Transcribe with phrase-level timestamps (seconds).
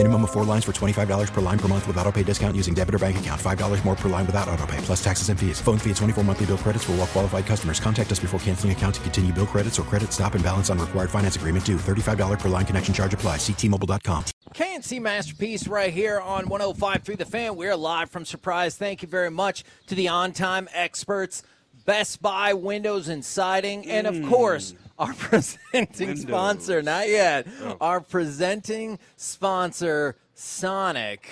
[0.00, 2.72] Minimum of four lines for $25 per line per month with auto pay discount using
[2.72, 3.38] debit or bank account.
[3.38, 5.60] $5 more per line without auto pay, plus taxes and fees.
[5.60, 7.80] Phone fee at 24 monthly bill credits for all well qualified customers.
[7.80, 10.78] Contact us before canceling account to continue bill credits or credit stop and balance on
[10.78, 11.76] required finance agreement due.
[11.76, 13.36] $35 per line connection charge apply.
[13.36, 14.24] Ctmobile.com.
[14.54, 17.56] KNC Masterpiece right here on 105 through the fan.
[17.56, 18.78] We're live from Surprise.
[18.78, 21.42] Thank you very much to the on time experts,
[21.84, 24.30] Best Buy Windows and Siding, and of mm.
[24.30, 27.46] course, our presenting sponsor, not yet,
[27.80, 31.28] our presenting sponsor, Sonic.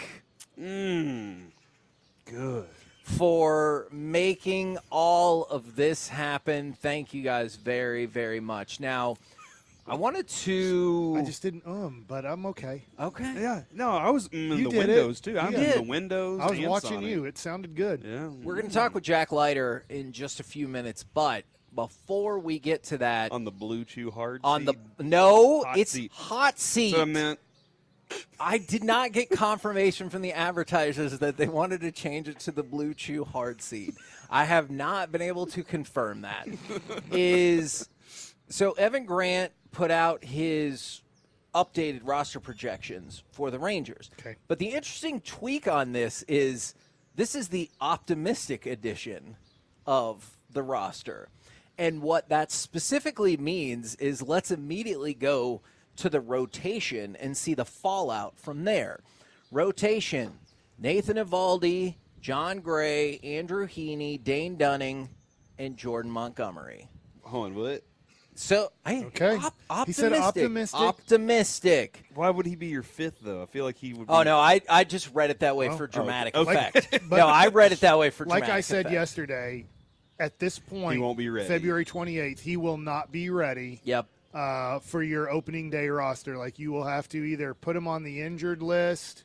[0.60, 1.50] Mmm.
[2.24, 2.66] Good.
[3.04, 6.74] For making all of this happen.
[6.74, 8.80] Thank you guys very, very much.
[8.80, 9.16] Now,
[9.86, 11.16] I wanted to.
[11.18, 12.82] I just didn't um, but I'm okay.
[13.00, 13.34] Okay.
[13.40, 13.62] Yeah.
[13.72, 15.22] No, I was mm, in You the windows it.
[15.22, 15.38] too.
[15.38, 16.40] I'm You in the windows.
[16.42, 17.08] I was and watching Sonic.
[17.08, 17.24] you.
[17.24, 18.02] It sounded good.
[18.04, 18.28] Yeah.
[18.28, 21.44] We're going to talk with Jack Leiter in just a few minutes, but
[21.78, 24.40] before we get to that, on the Blue Chew hard.
[24.42, 26.10] on the no, Hot it's seat.
[26.12, 26.90] hot seat.
[26.90, 27.38] That's what I meant.
[28.40, 32.50] I did not get confirmation from the advertisers that they wanted to change it to
[32.50, 33.94] the Blue Chew hard seat.
[34.28, 36.48] I have not been able to confirm that.
[37.12, 37.88] Is
[38.48, 41.02] so Evan Grant put out his
[41.54, 44.10] updated roster projections for the Rangers.
[44.18, 44.34] Okay.
[44.48, 46.74] But the interesting tweak on this is
[47.14, 49.36] this is the optimistic edition
[49.86, 51.28] of the roster.
[51.78, 55.62] And what that specifically means is let's immediately go
[55.96, 59.00] to the rotation and see the fallout from there.
[59.52, 60.32] Rotation
[60.78, 65.08] Nathan Eovaldi, Jon Gray, Andrew Heaney, Dane Dunning,
[65.58, 66.88] and Jordan Montgomery.
[67.22, 67.82] Hold on, what?
[68.34, 69.36] So, hey, Okay.
[69.68, 70.78] op- He said optimistic.
[70.80, 72.04] Optimistic.
[72.14, 73.42] Why would he be your fifth though?
[73.42, 74.06] I feel like he would.
[74.06, 76.50] Be, Oh no, I, I just read it that way Well, for oh, dramatic okay.
[76.68, 77.00] effect.
[77.08, 78.50] But- no, I read it that way for dramatic effect.
[78.50, 78.92] Like I said effect.
[78.92, 79.66] yesterday,
[80.18, 81.48] at this point, won't be ready.
[81.48, 84.06] February 28th, he will not be ready Yep.
[84.34, 86.36] uh, for your opening day roster.
[86.36, 89.24] Like you will have to either put him on the injured list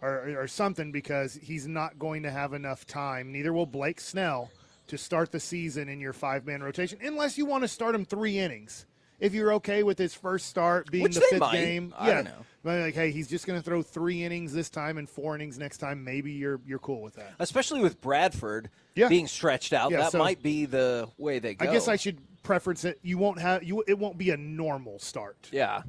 [0.00, 3.30] or, or something because he's not going to have enough time.
[3.32, 4.50] Neither will Blake Snell
[4.88, 8.04] to start the season in your five man rotation, unless you want to start him
[8.04, 8.84] three innings.
[9.22, 11.52] If you're okay with his first start being Which the fifth might.
[11.52, 12.44] game, I yeah, don't know.
[12.64, 15.58] But like, hey, he's just going to throw three innings this time and four innings
[15.58, 16.02] next time.
[16.04, 17.32] Maybe you're you're cool with that.
[17.38, 19.08] Especially with Bradford Yeah.
[19.08, 21.68] being stretched out, Yeah, that so- might be the way they go.
[21.68, 22.98] I guess I should preference it.
[23.02, 23.82] You won't have you.
[23.86, 25.48] It won't be a normal start.
[25.52, 25.82] Yeah.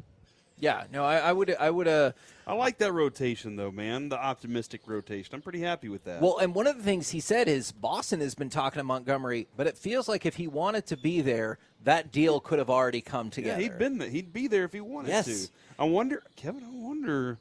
[0.59, 0.85] Yeah.
[0.91, 1.55] No, I, I would.
[1.59, 1.87] I would.
[1.87, 2.11] Uh,
[2.47, 4.09] I like that rotation though, man.
[4.09, 5.33] The optimistic rotation.
[5.35, 6.21] I'm pretty happy with that.
[6.21, 9.47] well, and one of the things he said is Boston has been talking to Montgomery,
[9.57, 13.01] but it feels like if he wanted to be there, that deal could have already
[13.01, 13.61] come yeah, together.
[13.61, 13.97] he'd been.
[13.97, 14.09] there.
[14.09, 15.25] He'd be there if he wanted Yes.
[15.47, 15.51] to.
[15.79, 16.63] I wonder, Kevin.
[16.63, 17.37] I wonder.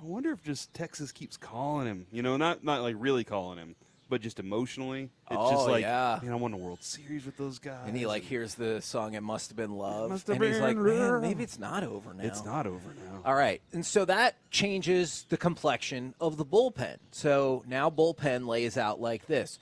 [0.00, 2.06] I wonder if just Texas keeps calling him.
[2.10, 3.76] You know, not not like really calling him,
[4.08, 5.04] but just emotionally.
[5.30, 6.18] It's Oh, just like, yeah.
[6.22, 7.84] man, I won a World Series with those guys.
[7.86, 10.58] And he like hears the song "It Must Have Been Love," Must have and he's
[10.60, 13.20] like, been "Man, maybe it's not over now." It's not over now.
[13.24, 13.60] All right.
[13.72, 16.96] And so that changes the complexion of the bullpen.
[17.12, 19.58] So now bullpen lays out like this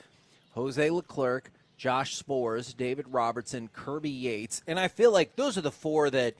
[0.52, 4.62] Jose Leclerc, Josh Sborz, David Robertson, Kirby Yates.
[4.66, 6.34] And I feel like those are the four that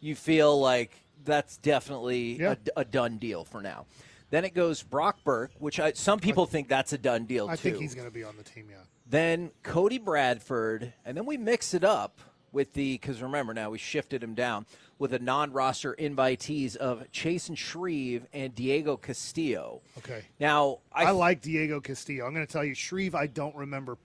[0.00, 0.96] you feel like
[1.26, 2.54] that's definitely Yeah.
[2.74, 3.84] a, a done deal for now.
[4.30, 7.52] Then it goes Brock Burke, which I, some people think that's a done deal too.
[7.52, 7.62] I too.
[7.68, 8.68] think he's going to be on the team.
[8.70, 8.76] Yeah.
[9.06, 12.18] Then Cody Bradford, and then we mix it up
[12.50, 14.64] with the because remember now we shifted him down
[14.98, 19.82] with the non-roster invitees of Chasen Shreve and Diego Castillo.
[19.98, 20.22] Okay.
[20.40, 22.24] Now I, I, like Diego Castillo.
[22.24, 23.14] I'm going to tell you, Shreve.
[23.14, 23.98] I don't remember.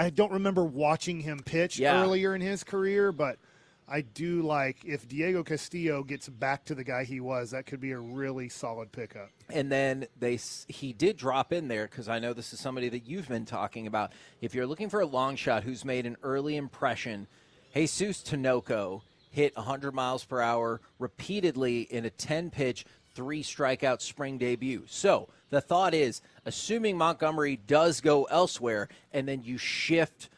[0.00, 2.02] I don't remember watching him pitch Yeah.
[2.02, 3.38] earlier in his career, but
[3.86, 7.80] I do like if Diego Castillo gets back to the guy he was, that could
[7.80, 9.30] be a really solid pickup.
[9.50, 10.38] and then they
[10.68, 13.86] he did drop in there because I know this is somebody that you've been talking
[13.88, 14.12] about.
[14.40, 17.26] If you're looking for a long shot who's made an early impression,
[17.74, 24.38] Jesus Tinoco hit 100 miles per hour repeatedly in a 10 pitch, three strikeout spring
[24.38, 24.84] debut.
[24.86, 30.28] So the thought is, assuming Montgomery does go elsewhere, and then you shift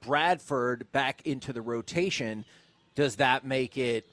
[0.00, 2.44] Bradford back into the rotation,
[2.96, 4.04] does that make it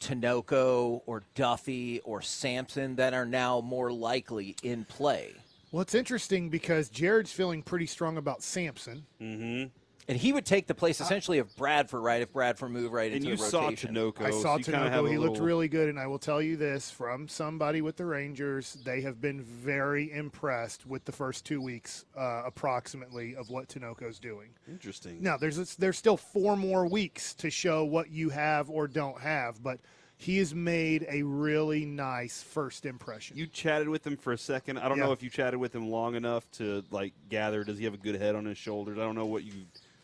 [0.00, 5.32] Tinoco or Duffy or Sampson that are now more likely in play?
[5.70, 9.06] Well, it's interesting because Jared's feeling pretty strong about Sampson.
[9.22, 9.68] Mm-hmm.
[10.06, 12.20] And he would take the place essentially of Bradford, right?
[12.20, 13.94] If Bradford moved right And into you the saw rotation.
[13.94, 14.20] Tinoco.
[14.22, 15.06] I saw so you kinda have Tinoco.
[15.06, 17.96] a He looked little- really good, and I will tell you this from somebody with
[17.96, 23.48] the Rangers: they have been very impressed with the first two weeks, uh, approximately, of
[23.48, 24.50] what Tinoco's doing.
[24.68, 25.22] Interesting.
[25.22, 29.62] Now, there's there's still four more weeks to show what you have or don't have,
[29.62, 29.80] but
[30.16, 33.36] he has made a really nice first impression.
[33.36, 34.78] You chatted with him for a second.
[34.78, 35.04] I don't Yeah.
[35.06, 37.64] know if you chatted with him long enough to like gather.
[37.64, 38.96] Does he have a good head on his shoulders?
[38.98, 39.52] I don't know what you.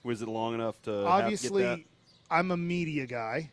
[0.02, 1.86] Was it long enough to Obviously?
[2.30, 3.50] I'm a media guy.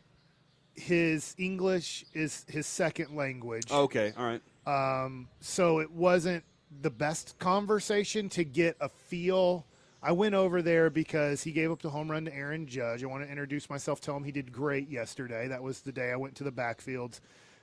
[0.74, 3.70] His English is his second language.
[3.70, 4.40] Okay, all right.
[4.66, 6.44] Um, so it wasn't
[6.82, 9.66] the best conversation to get a feel.
[10.02, 13.02] I went over there because he gave up the home run to Aaron Judge.
[13.02, 15.48] I want to introduce myself, tell him he did great yesterday.
[15.48, 17.20] That was the day I went to the backfields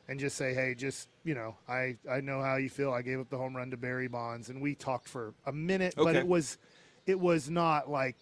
[0.09, 2.91] and just say, hey, just, you know, I, I know how you feel.
[2.91, 4.49] I gave up the home run to Barry Bonds.
[4.49, 6.57] And we talked for a minute, but it was
[7.05, 8.15] it was not like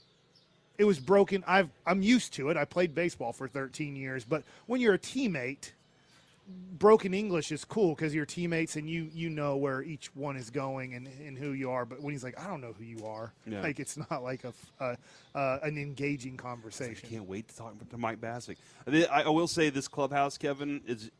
[0.77, 1.43] it was broken.
[1.47, 2.57] I've I'm used to it.
[2.57, 5.71] I played baseball for 13 years, but when you're a teammate,
[6.77, 10.49] broken English is cool because you're teammates and you you know where each one is
[10.49, 11.85] going and, and who you are.
[11.85, 13.61] But when he's like, I don't know who you are, Yeah.
[13.61, 14.95] like it's not like a uh,
[15.35, 17.07] uh, an engaging conversation.
[17.07, 18.57] I can't wait to talk to Mike Bacsik.
[18.87, 21.11] I, I will say this clubhouse, Kevin, is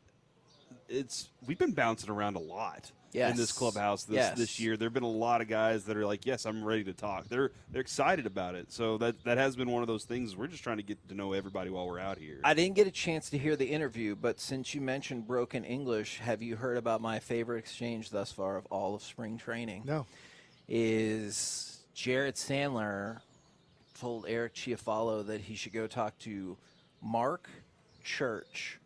[0.88, 4.38] it's we've been bouncing around a lot in this clubhouse this Yes.
[4.38, 4.76] this year.
[4.76, 7.52] There've been a lot of guys that are like, "Yes, I'm ready to talk." They're
[7.70, 8.72] they're excited about it.
[8.72, 10.36] So that that has been one of those things.
[10.36, 12.40] We're just trying to get to know everybody while we're out here.
[12.44, 16.18] I didn't get a chance to hear the interview, but since you mentioned broken English,
[16.18, 19.82] have you heard about my favorite exchange thus far of all of spring training?
[19.86, 20.06] No.
[20.68, 23.20] Is Jared Sandler
[24.00, 26.56] told Eric Chiafalo that he should go talk to
[27.00, 27.48] Mark
[28.02, 28.80] Church,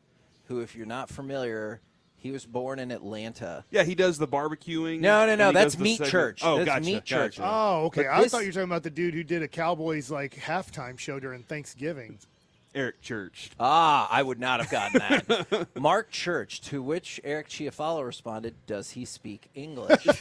[0.48, 1.80] who, if you're not familiar,
[2.18, 3.64] he was born in Atlanta.
[3.70, 5.00] yeah, he does the barbecuing.
[5.00, 6.40] No, no, no, that's does Meat segment- Church.
[6.44, 7.36] Oh, That's gotcha, Meat Church.
[7.38, 7.50] gotcha.
[7.50, 8.02] Oh, okay.
[8.02, 10.34] But I this- thought you were talking about the dude who did a Cowboys like
[10.34, 12.18] halftime show during Thanksgiving.
[12.74, 13.50] Eric Church.
[13.58, 15.68] Ah, I would not have gotten that.
[15.80, 20.06] Mark Church, to which Eric Chiafalo responded, Does he speak English?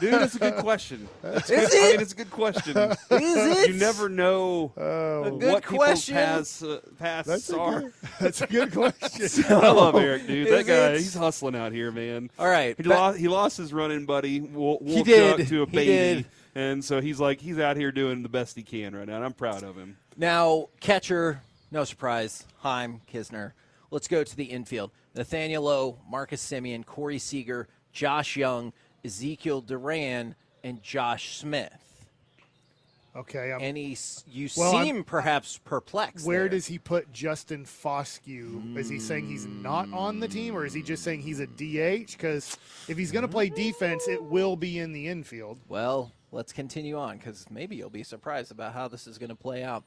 [0.00, 1.08] Dude, that's a good question.
[1.22, 1.92] That's Is good- I it?
[1.92, 2.76] mean, it's a good question.
[2.76, 3.68] Is it?
[3.70, 6.14] You never know A good what question.
[6.16, 7.80] people's paths, uh, paths That's a are.
[7.82, 9.44] good, that's a good question.
[9.54, 10.48] I love Eric, dude.
[10.52, 10.98] That guy, it?
[10.98, 12.30] he's hustling out here, man.
[12.38, 15.38] All right, He, ba- lost, he lost his running buddy, Wolf, He did.
[15.38, 15.86] Duck, to a He baby.
[16.22, 16.26] did.
[16.54, 19.24] And so he's like, he's out here doing the best he can right now, and
[19.24, 19.98] I'm proud of him.
[20.16, 23.52] Now, catcher, no surprise, Heim, Knizner.
[23.90, 24.90] Let's go to the infield.
[25.14, 28.72] Nathaniel Lowe, Marcus Semien, Corey Seager, Josh Jung,
[29.16, 31.72] Ezekiel Duran, and Josh Smith.
[33.14, 33.52] Okay.
[33.52, 33.96] I'm, And he,
[34.30, 36.26] you Well, I'm- seem perhaps perplexed.
[36.26, 36.48] where there.
[36.50, 38.76] does he put Justin Foscue?
[38.76, 41.46] Is he saying he's not on the team, or is he just saying he's a
[41.46, 42.12] DH?
[42.12, 42.58] Because
[42.88, 45.58] if he's going to play defense, it will be in the infield.
[45.68, 49.34] Well, let's continue on because maybe you'll be surprised about how this is going to
[49.36, 49.84] play out.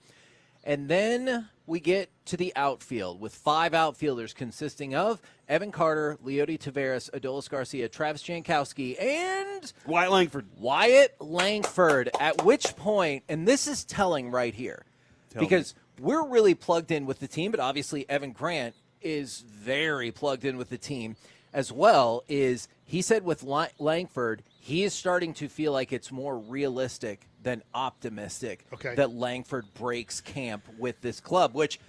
[0.70, 6.60] And then we get to the outfield with five outfielders consisting of Evan Carter, Leody
[6.60, 10.46] Taveras, Adolis Garcia, Travis Jankowski, and Wyatt Langford.
[10.60, 12.12] Wyatt Langford.
[12.20, 14.86] At which point, and this is telling right here,
[15.32, 15.48] Tell me.
[15.48, 20.46] because we're really plugged in with the team, but obviously Evan Grant is very plugged
[20.46, 21.16] in with the team
[21.52, 22.24] as well.
[22.28, 23.44] Is he said with
[23.80, 28.96] Langford, he is starting to feel like it's more realistic than optimistic Okay.
[28.96, 31.80] that Langford breaks camp with this club, which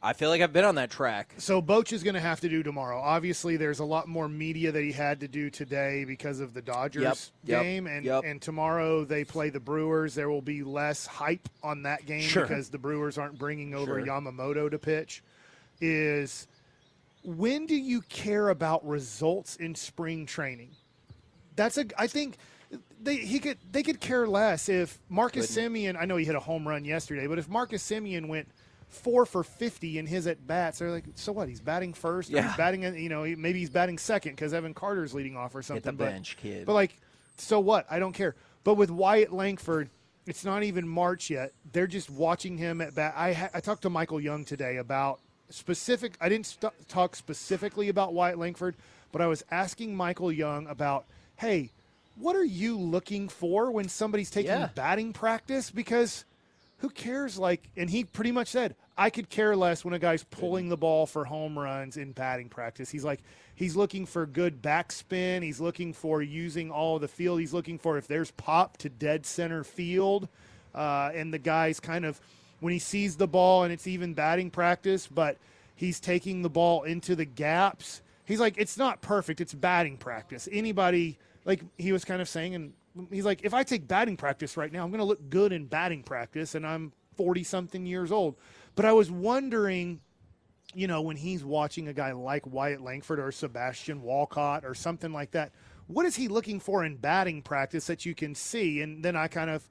[0.00, 1.34] I feel like I've been on that track.
[1.38, 3.00] So Boch is going to have to do tomorrow.
[3.00, 6.62] Obviously, there's a lot more media that he had to do today because of the
[6.62, 8.22] Dodgers Yep, yep, game, and yep.
[8.24, 10.14] and tomorrow they play the Brewers.
[10.14, 12.44] There will be less hype on that game Sure.
[12.46, 14.06] because the Brewers aren't bringing over Sure.
[14.06, 15.24] Yamamoto to pitch.
[15.80, 16.46] Is
[17.24, 20.70] when do you care about results in spring training?
[21.56, 21.86] That's a.
[21.98, 22.36] I think
[23.00, 25.64] they he could they could care less if Marcus Couldn't.
[25.64, 25.96] Simeon.
[25.96, 28.48] I know he hit a home run yesterday, but if Marcus Semien went
[28.88, 31.48] four for fifty in his at bats, they're like, so what?
[31.48, 32.32] He's batting first.
[32.32, 32.82] Or he's batting.
[32.82, 35.82] You know, maybe he's batting second because Evan Carter's leading off or something.
[35.82, 36.66] Hit the but, bench, kid.
[36.66, 36.96] But like,
[37.36, 37.86] so what?
[37.90, 38.34] I don't care.
[38.64, 39.90] But with Wyatt Langford,
[40.26, 41.52] it's not even March yet.
[41.72, 43.14] They're just watching him at bat.
[43.16, 46.16] I ha- I talked to Michael Young today about specific.
[46.20, 48.76] I didn't st- talk specifically about Wyatt Langford,
[49.12, 51.06] but I was asking Michael Young about,
[51.36, 51.70] hey,
[52.18, 54.68] what are you looking for when somebody's taking Yeah.
[54.74, 55.70] batting practice?
[55.70, 56.24] Because
[56.78, 57.38] who cares?
[57.38, 60.76] Like, and he pretty much said, I could care less when a guy's pulling the
[60.76, 62.90] ball for home runs in batting practice.
[62.90, 63.20] He's like,
[63.54, 65.42] he's looking for good backspin.
[65.42, 67.40] He's looking for using all the field.
[67.40, 70.28] He's looking for if there's pop to dead center field.
[70.74, 72.20] Uh, and the guy's kind of,
[72.60, 75.36] when he sees the ball and it's even batting practice, but
[75.76, 78.02] he's taking the ball into the gaps.
[78.24, 79.40] He's like, it's not perfect.
[79.40, 80.48] It's batting practice.
[80.50, 82.74] Anybody, like he was kind of saying, and
[83.10, 85.64] he's like, if I take batting practice right now, I'm going to look good in
[85.64, 88.36] batting practice, and I'm 40 something years old.
[88.76, 90.00] But I was wondering,
[90.74, 95.10] you know, when he's watching a guy like Wyatt Langford or Sebastian Walcott or something
[95.10, 95.52] like that,
[95.86, 98.82] what is he looking for in batting practice that you can see?
[98.82, 99.66] And then I kind of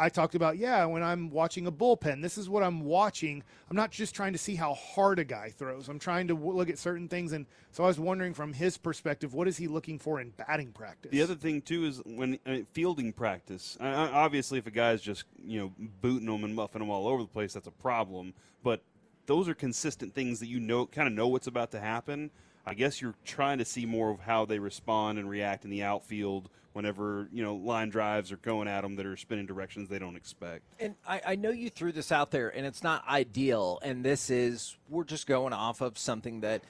[0.00, 3.42] I talked about, yeah, when I'm watching a bullpen, this is what I'm watching.
[3.68, 5.90] I'm not just trying to see how hard a guy throws.
[5.90, 7.32] I'm trying to look at certain things.
[7.32, 10.72] And so I was wondering from his perspective, what is he looking for in batting
[10.72, 11.10] practice?
[11.10, 13.76] The other thing too is when uh, fielding practice.
[13.78, 17.22] Uh, obviously, if a guy's just you know booting them and muffing them all over
[17.22, 18.32] the place, that's a problem.
[18.62, 18.82] But
[19.26, 22.30] those are consistent things that you know, kind of know what's about to happen.
[22.64, 25.82] I guess you're trying to see more of how they respond and react in the
[25.82, 29.98] outfield whenever you know line drives are going at them that are spinning directions they
[29.98, 30.62] don't expect.
[30.78, 33.78] And I, I, know you threw this out there, and it's not ideal.
[33.82, 36.62] And this is we're just going off of something that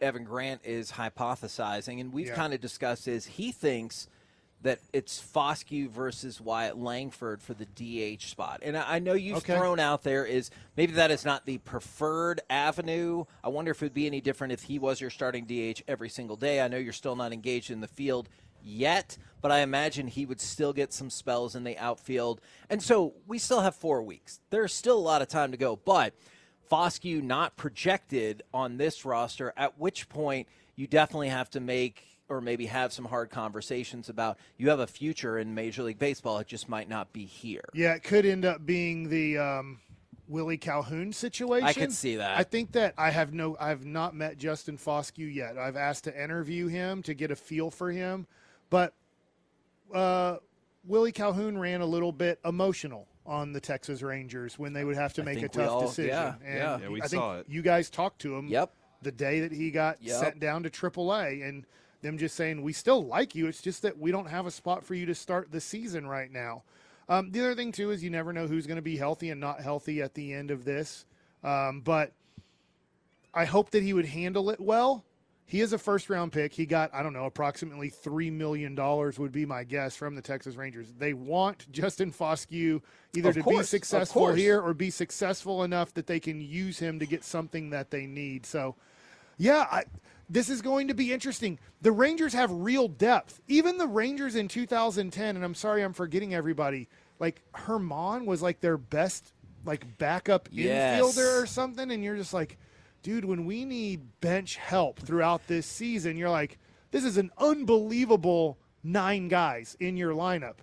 [0.00, 2.34] Evan Grant is hypothesizing, and we've yeah.
[2.34, 4.08] kind of discussed is he thinks
[4.62, 8.60] that it's Foscue versus Wyatt Langford for the DH spot.
[8.62, 9.56] And I know you've okay.
[9.56, 13.24] thrown out there is maybe that is not the preferred avenue.
[13.42, 16.10] I wonder if it would be any different if he was your starting DH every
[16.10, 16.60] single day.
[16.60, 18.28] I know you're still not engaged in the field
[18.64, 22.40] yet, but I imagine he would still get some spells in the outfield.
[22.68, 24.40] And so we still have four weeks.
[24.50, 26.14] There's still a lot of time to go, but
[26.70, 32.40] Foscue not projected on this roster, at which point you definitely have to make or
[32.40, 36.38] maybe have some hard conversations about you have a future in Major League Baseball.
[36.38, 37.64] It just might not be here.
[37.74, 39.80] Yeah, it could end up being the um,
[40.28, 41.66] Willie Calhoun situation.
[41.66, 42.38] I could see that.
[42.38, 45.58] I think that I have no, I have not met Justin Foscue yet.
[45.58, 48.28] I've asked to interview him to get a feel for him.
[48.70, 48.94] But
[49.92, 50.36] uh,
[50.84, 55.12] Willie Calhoun ran a little bit emotional on the Texas Rangers when they would have
[55.14, 56.10] to make a tough all, decision.
[56.10, 56.78] Yeah, and yeah.
[56.80, 57.52] yeah we I saw think it.
[57.52, 58.48] You guys talked to him.
[58.48, 58.72] Yep.
[59.02, 60.20] The day that he got yep.
[60.20, 61.64] sent down to AAA, and
[62.02, 63.46] them just saying we still like you.
[63.46, 66.30] It's just that we don't have a spot for you to start the season right
[66.30, 66.64] now.
[67.08, 69.40] Um, the other thing too is you never know who's going to be healthy and
[69.40, 71.04] not healthy at the end of this.
[71.42, 72.12] Um, but
[73.34, 75.04] I hope that he would handle it well
[75.50, 76.52] he is a first round pick.
[76.52, 80.54] He got, I don't know, approximately $3 million would be my guess from the Texas
[80.54, 80.92] Rangers.
[80.96, 82.80] They want Justin Foscue
[83.16, 86.78] either of to course, be successful here or be successful enough that they can use
[86.78, 88.46] him to get something that they need.
[88.46, 88.76] So,
[89.38, 89.84] yeah, I,
[90.28, 91.58] this is going to be interesting.
[91.82, 93.40] The Rangers have real depth.
[93.48, 96.88] Even the Rangers in 2010, and I'm sorry I'm forgetting everybody,
[97.18, 99.32] like Germán was like their best
[99.64, 101.02] like backup yes.
[101.02, 102.56] infielder or something, and you're just like–
[103.02, 106.58] dude, when we need bench help throughout this season, you're like,
[106.90, 110.56] this is an unbelievable nine guys in your lineup.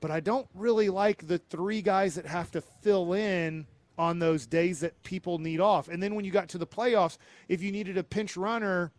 [0.00, 3.66] But I don't really like the three guys that have to fill in
[3.96, 5.88] on those days that people need off.
[5.88, 7.18] And then when you got to the playoffs,
[7.48, 8.92] if you needed a pinch runner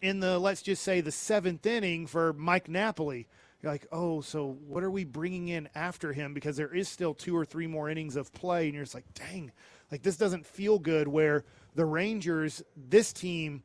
[0.00, 3.26] in the, let's just say, the seventh inning for Mike Napoli,
[3.60, 6.34] you're like, oh, so what are we bringing in after him?
[6.34, 8.66] Because there is still two or three more innings of play.
[8.66, 9.50] And you're just like, dang,
[9.90, 13.62] like this doesn't feel good where– the Rangers, this team,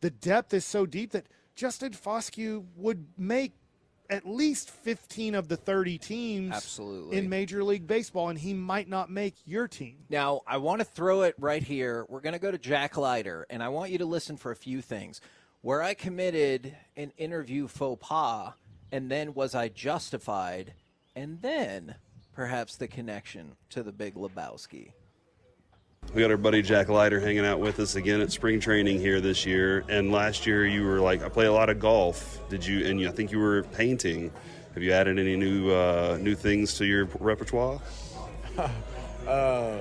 [0.00, 3.52] the depth is so deep that Justin Foscue would make
[4.08, 7.16] at least 15 of the 30 teams Absolutely.
[7.16, 9.98] in Major League Baseball, and he might not make your team.
[10.08, 12.04] Now, I want to throw it right here.
[12.08, 14.56] We're going to go to Jack Leiter, and I want you to listen for a
[14.56, 15.20] few things.
[15.62, 18.54] Where I committed an interview faux pas,
[18.90, 20.74] and then was I justified,
[21.14, 21.94] and then
[22.32, 24.92] perhaps the connection to the big Lebowski.
[26.12, 29.20] We got our buddy Jack Leiter hanging out with us again at spring training here
[29.20, 29.84] this year.
[29.88, 32.40] And last year you were like, I play a lot of golf.
[32.48, 32.84] Did you?
[32.84, 34.32] And I think you were painting.
[34.74, 37.80] Have you added any new uh, new things to your repertoire?
[39.28, 39.78] um,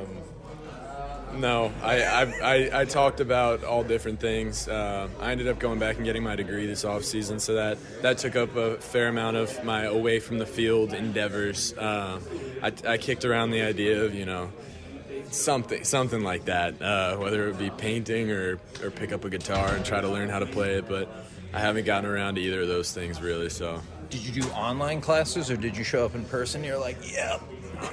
[1.35, 4.67] no, I, I, I, I, talked about all different things.
[4.67, 7.77] Uh, I ended up going back and getting my degree this off season, so that,
[8.01, 11.73] that took up a fair amount of my away from the field endeavors.
[11.73, 12.19] Uh,
[12.61, 14.51] I, I kicked around the idea of, you know,
[15.31, 16.81] something something like that.
[16.81, 20.07] Uh, whether it would be painting or or pick up a guitar and try to
[20.07, 21.09] learn how to play it, but
[21.53, 23.49] I haven't gotten around to either of those things really.
[23.49, 23.81] So.
[24.09, 26.63] Did you do online classes or did you show up in person?
[26.63, 27.41] You're like, yep,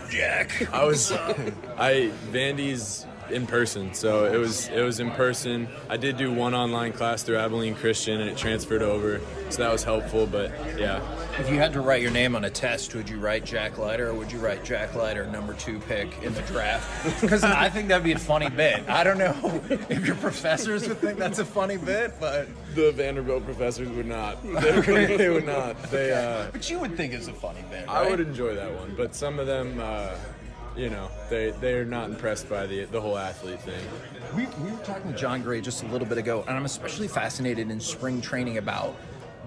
[0.08, 0.72] Jack.
[0.72, 1.12] I was,
[1.76, 3.92] I Vandy's in person.
[3.94, 5.68] So it was it was in person.
[5.88, 9.72] I did do one online class through Abilene Christian, and it transferred over, so that
[9.72, 10.26] was helpful.
[10.26, 11.00] But yeah,
[11.38, 14.08] If you had to write your name on a test, would you write Jack Leiter
[14.10, 16.86] or would you write Jack Leiter number two pick in the draft?
[17.26, 18.88] Because I think that'd be a funny bit.
[18.88, 19.34] I don't know
[19.90, 24.42] if your professors would think that's a funny bit, but the Vanderbilt professors would not.
[24.42, 25.80] They, would- they would not.
[25.90, 26.12] They.
[26.12, 27.88] Uh, but you would think it's a funny bit.
[27.88, 30.14] I would enjoy that one, but some of them, uh,
[30.76, 33.82] you know, they they're not impressed by the the whole athlete thing.
[34.34, 37.08] We, we were talking to Jon Gray just a little bit ago, and I'm especially
[37.08, 38.94] fascinated in spring training about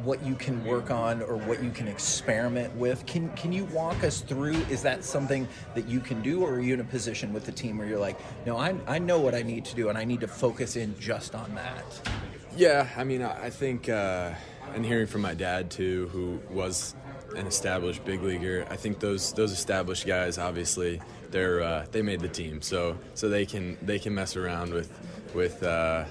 [0.04, 3.06] what you can work on or what you can experiment with.
[3.06, 4.56] Can can you walk us through?
[4.70, 7.52] Is that something that you can do, or are you in a position with the
[7.52, 10.06] team where you're like, no, I, I know what I need to do, and I
[10.06, 12.12] need to focus in just on that?
[12.56, 14.32] Yeah, I mean, I I think, uh,
[14.74, 16.96] and hearing from my dad too, who was
[17.36, 22.20] an established big leaguer, I think those those established guys, obviously, they're uh, they made
[22.20, 24.92] the team, so so they can they can mess around with
[25.34, 26.06] with uh,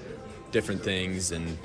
[0.51, 1.57] different things and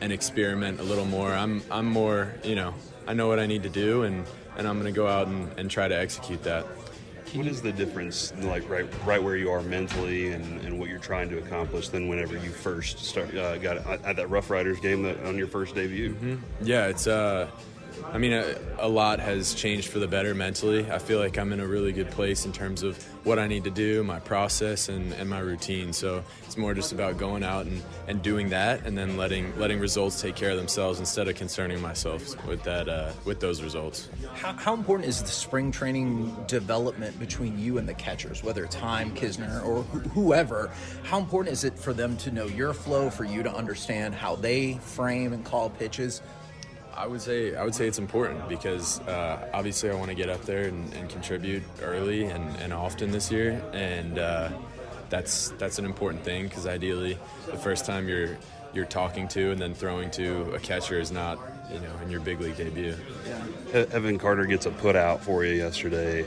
[0.00, 1.32] and experiment a little more.
[1.32, 2.74] I'm I'm more, you know,
[3.06, 4.26] I know what I need to do, and
[4.56, 6.66] and I'm gonna go out and, and try to execute that.
[7.34, 10.98] What is the difference, like right, right where you are mentally, and, and what you're
[10.98, 14.80] trying to accomplish than whenever you first start uh, got at at that Rough Riders
[14.80, 16.40] game that on your first debut?
[16.62, 17.06] Yeah, it's.
[17.06, 17.50] Uh,
[18.12, 20.90] I mean, a, a lot has changed for the better mentally.
[20.90, 23.64] I feel like I'm in a really good place in terms of what I need
[23.64, 25.92] to do, my process, and, and my routine.
[25.92, 29.78] So it's more just about going out and, and doing that, and then letting letting
[29.78, 34.08] results take care of themselves instead of concerning myself with that uh, with those results.
[34.34, 38.74] How, how important is the spring training development between you and the catchers, whether it's
[38.74, 40.70] Heim, Knizner, or wh- whoever?
[41.02, 44.36] How important is it for them to know your flow, for you to understand how
[44.36, 46.22] they frame and call pitches?
[46.98, 50.28] I would say I would say it's important because uh, obviously I want to get
[50.28, 54.50] up there and, and contribute early and, and often this year, and uh,
[55.08, 58.36] that's that's an important thing because ideally the first time you're
[58.74, 61.38] you're talking to and then throwing to a catcher is not
[61.72, 62.94] you know in your big league debut.
[63.74, 66.22] E- Evan Carter gets a put out for you yesterday.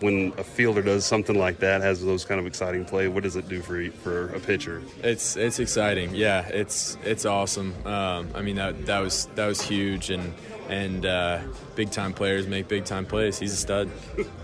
[0.00, 3.36] When a fielder does something like that, has those kind of exciting play, what does
[3.36, 4.82] it do for for a pitcher?
[5.02, 6.14] It's it's exciting.
[6.14, 7.74] Yeah, it's it's awesome.
[7.86, 10.32] Um, I mean that that was that was huge and
[10.70, 11.40] and uh,
[11.74, 13.38] big time players make big time plays.
[13.38, 13.90] He's a stud.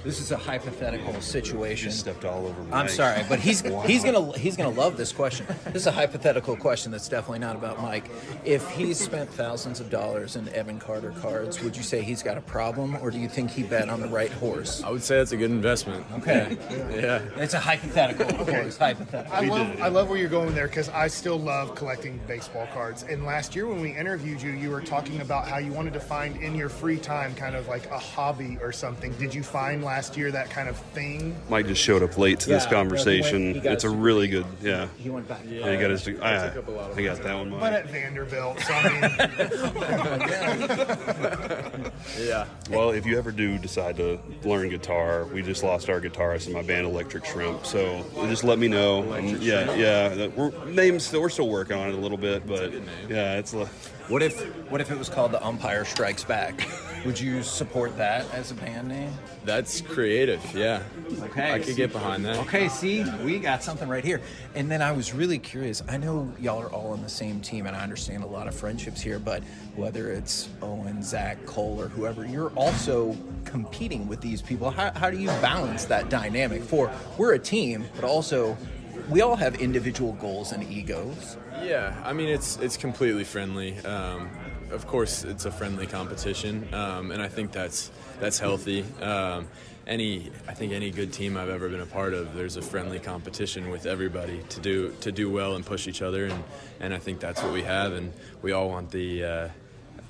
[0.02, 1.92] This is a hypothetical situation.
[1.92, 2.74] stepped all over.
[2.74, 5.46] I'm sorry, but he's he's gonna he's gonna love this question.
[5.66, 8.10] This is a hypothetical question that's definitely not about Mike.
[8.44, 12.36] If he's spent thousands of dollars in Evan Carter cards, would you say he's got
[12.36, 14.82] a problem, or do you think he bet on the right horse?
[14.82, 16.04] I would say that's a good investment.
[16.14, 16.56] Okay.
[16.70, 17.00] Yeah.
[17.00, 17.22] yeah.
[17.36, 18.76] It's a hypothetical, of course.
[18.76, 19.32] Hypothetical.
[19.32, 23.04] I love, I love where you're going there because I still love collecting baseball cards.
[23.04, 26.00] And last year when we interviewed you, you were talking about how you wanted to
[26.00, 29.12] find in your free time kind of like a hobby or something.
[29.14, 31.36] Did you find last year that kind of thing?
[31.48, 33.54] Mike just showed up late to this conversation.
[33.54, 34.88] he got it's a really good, yeah.
[34.98, 35.40] He went back.
[35.46, 36.08] Yeah, he got his.
[36.08, 37.50] I, ah, took up a lot of I got that one.
[37.50, 37.60] Mike.
[37.60, 38.82] But at Vanderbilt, so I
[41.70, 41.92] mean,
[42.26, 42.46] Yeah.
[42.70, 46.52] Well, if you ever do decide to learn guitar, we just lost our guitarist in
[46.52, 47.66] my band, Electric Shrimp.
[47.66, 49.12] So just let me know.
[49.12, 50.28] And yeah, yeah.
[50.28, 51.12] We're names.
[51.12, 52.72] We're still working on it a little bit, but
[53.08, 53.54] yeah, it's.
[54.08, 54.40] What if
[54.70, 56.68] what if it was called the Umpire Strikes Back?
[57.04, 59.12] Would you support that as a band name?
[59.44, 60.40] That's creative.
[60.54, 60.82] Yeah.
[61.22, 61.52] Okay.
[61.52, 62.36] I could get behind that.
[62.38, 64.20] Okay, see, we got something right here.
[64.54, 65.82] And then I was really curious.
[65.88, 68.54] I know y'all are all on the same team, and I understand a lot of
[68.54, 69.42] friendships here, but
[69.74, 74.70] whether it's Owen, Zach, Cole, or whoever, you're also competing with these people.
[74.70, 76.62] How, how do you balance that dynamic?
[76.62, 78.56] For we're a team, but also
[79.08, 81.36] we all have individual goals and egos.
[81.62, 83.78] Yeah, I mean it's it's completely friendly.
[83.78, 84.30] Um,
[84.70, 87.90] of course, it's a friendly competition, um, and I think that's
[88.20, 88.84] that's healthy.
[89.00, 89.46] Um,
[89.86, 92.98] any, I think any good team I've ever been a part of, there's a friendly
[92.98, 96.44] competition with everybody to do to do well and push each other, and
[96.80, 99.48] and I think that's what we have, and we all want the uh,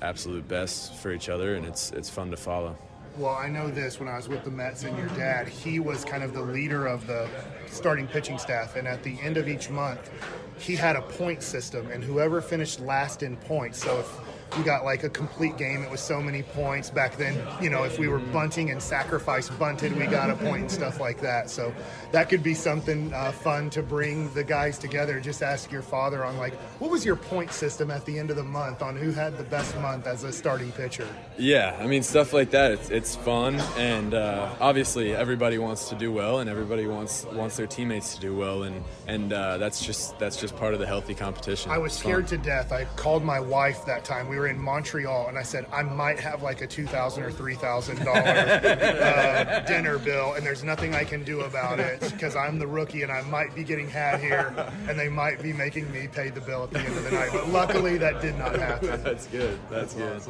[0.01, 2.77] absolute best for each other, and it's it's fun to follow.
[3.17, 6.05] Well, I know this when I was with the Mets and your dad, he was
[6.05, 7.27] kind of the leader of the
[7.67, 8.75] starting pitching staff.
[8.75, 10.11] And at the end of each month,
[10.59, 13.81] he had a point system, and whoever finished last in points.
[13.81, 16.89] So if we got like a complete game, it was so many points.
[16.89, 20.61] Back then, you know, if we were bunting and sacrifice bunted, we got a point
[20.61, 21.49] and stuff like that.
[21.49, 21.73] So
[22.11, 25.19] that could be something uh, fun to bring the guys together.
[25.19, 28.37] Just ask your father on like, what was your point system at the end of
[28.37, 31.07] the month on who had the best month as a starting pitcher?
[31.37, 32.71] Yeah, I mean stuff like that.
[32.71, 37.57] It's, it's fun, and uh, obviously everybody wants to do well, and everybody wants wants
[37.57, 40.87] their teammates to do well, and and uh, that's just that's just part of the
[40.87, 41.69] healthy competition.
[41.71, 42.11] I was It's fun.
[42.11, 42.71] scared to death.
[42.71, 44.27] I called my wife that time.
[44.29, 47.23] We we were in Montreal, and I said I might have like a two thousand
[47.23, 51.96] or three thousand dollar uh, dinner bill, and there's nothing I can do about it
[51.99, 54.53] because I'm the rookie, and I might be getting had here,
[54.87, 57.29] and they might be making me pay the bill at the end of the night.
[57.31, 59.01] But luckily, that did not happen.
[59.03, 59.59] That's good.
[59.69, 60.21] That's, good.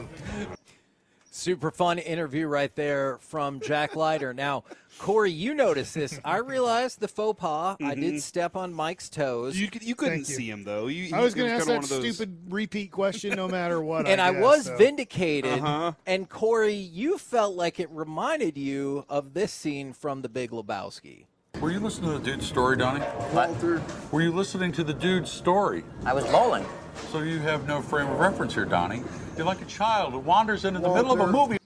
[1.37, 4.33] Super fun interview right there from Jack Leiter.
[4.33, 4.63] Now,
[4.97, 6.19] Corey, you noticed this.
[6.25, 7.77] I realized the faux pas.
[7.79, 9.55] I did step on Mike's toes.
[9.55, 10.25] You, you couldn't you.
[10.25, 10.87] see him though.
[10.87, 14.07] You, I was going going to to ask that stupid repeat question no matter what.
[14.07, 14.77] and I, guess, was so.
[14.77, 15.59] vindicated.
[15.59, 15.91] Uh-huh.
[16.07, 21.25] And Corey, you felt like it reminded you of this scene from The Big Lebowski.
[21.61, 23.03] Were you listening to the dude's story, Donnie?
[23.33, 23.81] Walter.
[24.11, 25.83] Were you listening to the dude's story?
[26.05, 26.63] I was bowling.
[27.11, 29.01] So you have no frame of reference here, Donnie.
[29.35, 31.57] You're like a child who wanders into the middle of a movie.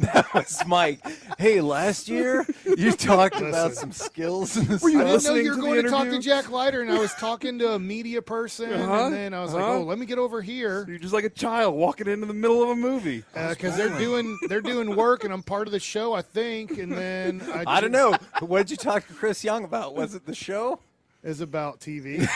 [0.00, 1.00] That was Mike.
[1.38, 5.56] Hey, last year you talked about some skills in the I didn't know you were
[5.56, 6.18] to going to talk to?
[6.18, 9.54] Jack Leiter, and I was talking to a media person, Uh-huh, and then I was
[9.54, 9.74] like, uh-huh.
[9.78, 12.62] "Oh, let me get over here." You're just like a child walking into the middle
[12.62, 13.24] of a movie.
[13.32, 16.78] because they're doing they're doing work and I'm part of the show, I think.
[16.78, 18.16] And then I, I don't know.
[18.40, 19.94] What did you talk to Chris Young about?
[19.94, 20.80] Was it the show?
[21.22, 22.26] Is about TV.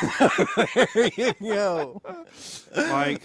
[0.95, 2.03] there you go.
[2.77, 3.23] Mike,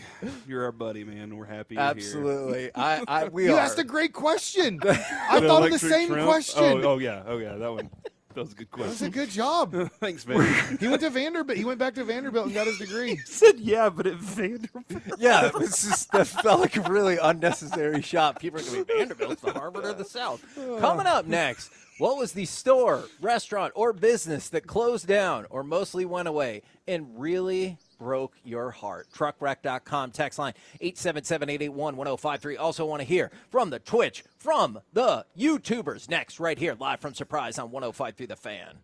[0.48, 1.36] you're our buddy, man.
[1.36, 1.76] We're happy.
[1.76, 1.92] You're Here.
[1.92, 2.72] Absolutely.
[2.76, 3.60] I, I we you are.
[3.60, 4.80] asked a great question.
[4.82, 6.26] I The thought of the electric same shrimp?
[6.28, 6.64] question.
[6.64, 7.90] Oh, oh yeah, oh yeah, that one.
[8.36, 8.86] That was a good question.
[8.86, 9.08] That was question.
[9.08, 9.92] a good job.
[10.00, 10.78] Thanks, man.
[10.80, 11.58] He went to Vanderbilt.
[11.58, 13.18] He went back to Vanderbilt and got his degree.
[13.26, 14.86] said yeah, but at Vanderbilt.
[15.18, 18.40] Yeah, it was just that felt like a really unnecessary shot.
[18.40, 20.42] People are going to be Vanderbilt's the Harvard or the South.
[20.80, 21.70] Coming up next,
[22.00, 27.20] what was the store, restaurant, or business that closed down or mostly went away and
[27.20, 29.08] really broke your heart?
[29.14, 32.60] Truckwreck.com text line 877-881-1053.
[32.60, 36.10] Also want to hear from the Twitch, from the YouTubers.
[36.10, 38.80] Next, right here, live from Surprise on 1053 The Fan.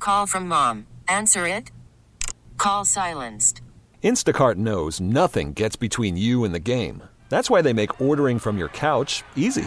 [0.00, 0.86] Call from mom.
[1.08, 1.70] Answer it.
[2.58, 3.62] Call silenced.
[4.02, 7.02] Instacart knows nothing gets between you and the game.
[7.28, 9.66] That's why they make ordering from your couch easy.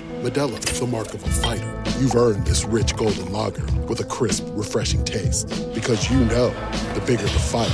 [0.21, 1.83] Modelo is the mark of a fighter.
[1.99, 5.49] You've earned this rich golden lager with a crisp, refreshing taste.
[5.73, 6.49] Because you know
[6.93, 7.71] the bigger the fight,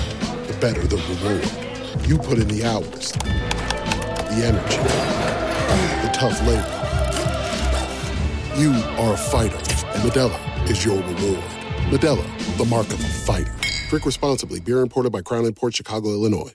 [0.47, 2.07] the better the reward.
[2.07, 4.77] You put in the hours, the energy,
[6.07, 6.73] the tough labor.
[8.57, 8.71] You
[9.03, 11.43] are a fighter, and Modelo is your reward.
[11.91, 13.53] Modelo, the mark of a fighter.
[13.89, 14.61] Drink responsibly.
[14.61, 16.53] Beer imported by Crown Port Chicago, Illinois.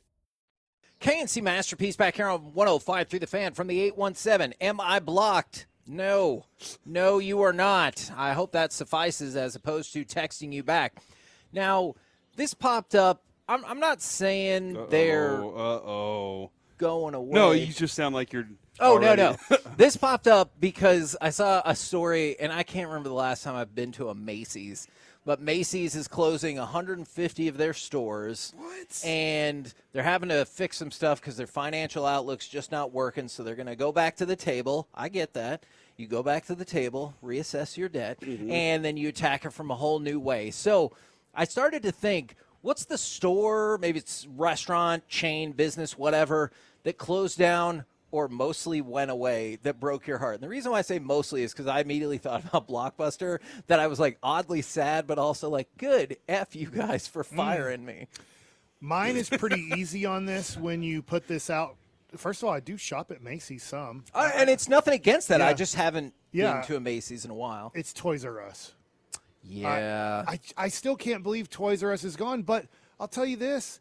[1.02, 4.54] KNC Masterpiece back here on 105 through the fan from the 817.
[4.58, 5.66] Am I blocked?
[5.86, 6.46] No.
[6.86, 8.10] No, you are not.
[8.16, 10.94] I hope that suffices as opposed to texting you back.
[11.52, 11.94] Now,
[12.36, 13.22] this popped up.
[13.48, 16.50] I'm, I'm not saying they're Uh oh.
[16.78, 17.32] going away.
[17.32, 18.46] No, you just sound like you're.
[18.80, 19.36] Oh no no!
[19.76, 23.54] this popped up because I saw a story, and I can't remember the last time
[23.54, 24.88] I've been to a Macy's.
[25.24, 28.52] But Macy's is closing 150 of their stores.
[28.56, 29.02] What?
[29.04, 33.28] And they're having to fix some stuff because their financial outlook's just not working.
[33.28, 34.88] So they're going to go back to the table.
[34.94, 35.64] I get that.
[35.96, 38.50] You go back to the table, reassess your debt, mm-hmm.
[38.50, 40.50] and then you attack it from a whole new way.
[40.50, 40.92] So
[41.34, 46.50] I started to think, what's the store, maybe it's restaurant, chain, business, whatever,
[46.82, 50.34] that closed down or mostly went away that broke your heart?
[50.34, 53.80] And the reason why I say mostly is because I immediately thought about Blockbuster, that
[53.80, 58.06] I was like oddly sad, but also like, good F you guys for firing me.
[58.80, 61.76] Mine is pretty easy on this when you put this out.
[62.16, 64.04] First of all, I do shop at Macy's some.
[64.14, 65.40] Uh, and it's nothing against that.
[65.40, 66.54] I just haven't Yeah.
[66.58, 67.72] been to a Macy's in a while.
[67.74, 68.72] It's Toys R Us.
[69.42, 70.24] Yeah.
[70.28, 72.66] I, I still can't believe Toys R Us is gone, but
[73.00, 73.80] I'll tell you this.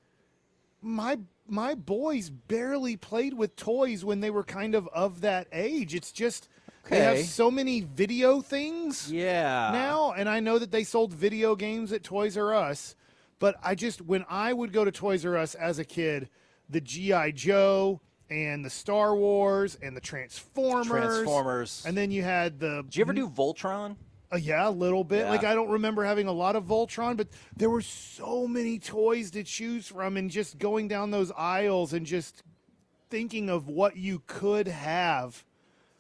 [0.82, 5.94] My my boys barely played with toys when they were kind of of that age.
[5.94, 6.48] It's just
[6.90, 9.70] they have so many video things yeah.
[9.72, 12.96] now, and I know that they sold video games at Toys R Us,
[13.40, 16.30] but I just when I would go to Toys R Us as a kid,
[16.70, 20.88] the GI Joe and the Star Wars and the Transformers.
[20.88, 21.84] Transformers.
[21.86, 22.84] And then you had the.
[22.84, 23.98] Did you ever do Voltron?
[24.34, 25.26] Uh, yeah, a little bit.
[25.26, 25.30] Yeah.
[25.30, 29.32] Like I don't remember having a lot of Voltron, but there were so many toys
[29.32, 32.44] to choose from, and just going down those aisles and just
[33.10, 35.44] thinking of what you could have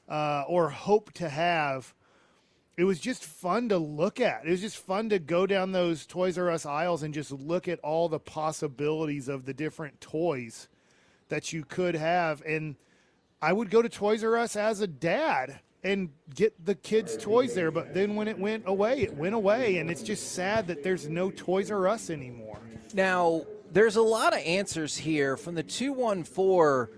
[0.07, 1.93] uh, or hope to have.
[2.77, 4.45] It was just fun to look at.
[4.45, 7.67] It was just fun to go down those Toys R Us aisles and just look
[7.67, 10.69] at all the possibilities of the different toys
[11.27, 12.41] that you could have.
[12.43, 12.77] And
[13.41, 17.53] I would go to Toys R Us as a dad and get the kids' toys
[17.55, 17.71] there.
[17.71, 19.77] But then when it went away, it went away.
[19.77, 22.59] And it's just sad that there's no Toys R Us anymore.
[22.93, 26.97] Now, there's a lot of answers here from the 214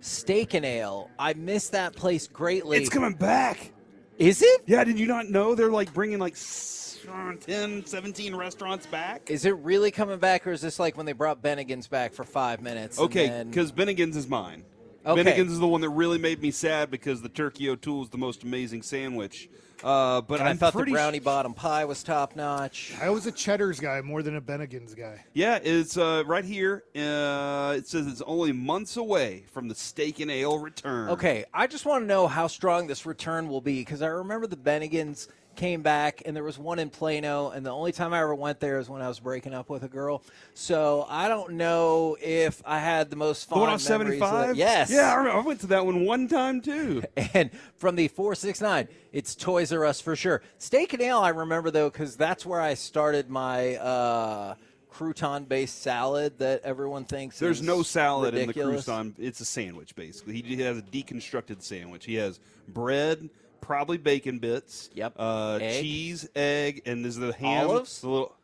[0.00, 1.10] Steak and Ale.
[1.18, 2.76] I miss that place greatly.
[2.78, 3.72] It's coming back.
[4.18, 4.62] Is it?
[4.66, 9.30] Yeah, did you not know they're like bringing like s- uh, 10, 17 restaurants back?
[9.30, 12.22] Is it really coming back, or is this like when they brought Bennigan's back for
[12.24, 12.98] five minutes?
[12.98, 14.64] and Okay, then- because Bennigan's is mine.
[15.06, 15.22] Okay.
[15.22, 18.18] Bennigan's is the one that really made me sad because the turkey O'Toole is the
[18.18, 19.48] most amazing sandwich.
[19.82, 22.94] Uh, but and I I'm thought the brownie sh- bottom pie was top notch.
[23.02, 25.22] I was a Cheddar's guy more than a Bennigan's guy.
[25.34, 26.84] Yeah, it's uh, right here.
[26.96, 31.10] Uh, it says it's only months away from the steak and ale return.
[31.10, 34.46] Okay, I just want to know how strong this return will be because I remember
[34.46, 38.20] the Bennigans came back and there was one in Plano, and the only time I
[38.20, 40.22] ever went there is when I was breaking up with a girl.
[40.54, 44.56] So I don't know if I had the most The fond one on 75?
[44.56, 44.90] Yes.
[44.90, 47.02] Yeah, I, I went to that one one time too.
[47.34, 50.42] And from the 469, it's Toys R Us for sure.
[50.58, 54.54] Steak and Ale, I remember though, because that's where I started my uh,
[54.92, 58.86] crouton based salad that everyone thinks There's no salad ridiculous.
[58.86, 59.14] in the crouton.
[59.18, 60.40] It's a sandwich, basically.
[60.42, 62.04] He has a deconstructed sandwich.
[62.04, 62.38] He has
[62.68, 63.28] bread,
[63.64, 64.90] probably bacon bits.
[64.94, 65.14] Yep.
[65.18, 65.80] Uh, Egg.
[65.82, 67.68] cheese, egg, and there's the ham.
[67.70, 68.00] Olives?
[68.00, 68.34] The little,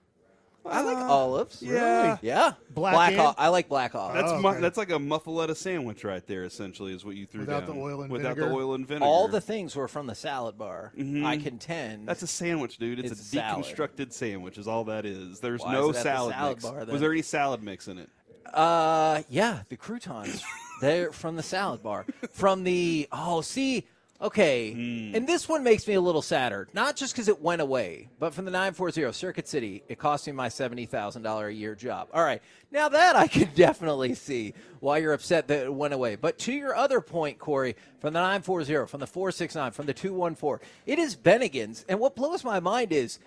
[0.65, 1.63] I like Uh, olives.
[1.63, 2.19] yeah.
[2.21, 2.53] Yeah.
[2.75, 3.35] Black o- egg?
[3.39, 4.15] I like black olives.
[4.21, 4.61] That's Oh, mu- okay.
[4.61, 6.45] that's like a muffaletta sandwich right there.
[6.45, 7.77] Essentially, is what you threw Without down.
[7.77, 8.51] the oil and Without vinegar?
[8.51, 9.05] the oil and vinegar.
[9.07, 10.93] All the things were from the salad bar.
[10.99, 11.25] Mhm.
[11.25, 12.07] I contend.
[12.07, 12.99] That's a sandwich, dude.
[12.99, 13.65] It's, It's a a salad.
[13.65, 14.59] deconstructed sandwich.
[14.59, 15.41] Is all that is.
[15.41, 16.65] There's Why no is it at the salad, salad mix.
[16.65, 16.93] bar, then?
[16.93, 18.11] Was there any salad mix in it?
[18.53, 20.43] Uh, yeah, the croutons.
[20.83, 22.05] They're from the salad bar.
[22.33, 23.87] From the oh, see,
[24.21, 25.15] okay, Hmm.
[25.15, 26.69] and this one makes me a little sadder.
[26.75, 29.99] Not just because it went away, but from the nine four zero Circuit City, it
[29.99, 32.09] cost me my seventy thousand dollar a year job.
[32.13, 36.17] All right, now that I can definitely see why you're upset that it went away.
[36.17, 39.55] But to your other point, Corey, from the nine four zero, from the four six
[39.55, 43.19] nine, from the two one four, it is Bennigan's, and what blows my mind is.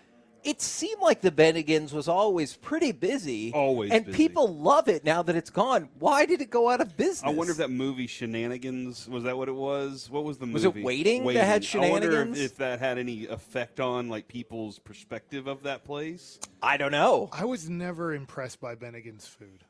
[0.43, 3.51] It seemed like the Bennigans was always pretty busy.
[3.53, 4.17] Always And busy.
[4.17, 5.89] people love it now that it's gone.
[5.99, 7.23] Why did it go out of business?
[7.23, 10.09] I wonder if that movie Shenanigans was that what it was?
[10.09, 10.53] What was the movie?
[10.53, 10.83] Was it movie?
[10.83, 12.39] Waiting that had I wonder if, Shenanigans?
[12.41, 16.39] if that had any effect on like people's perspective of that place.
[16.61, 17.29] I don't know.
[17.31, 19.63] I was never impressed by Bennigan's food.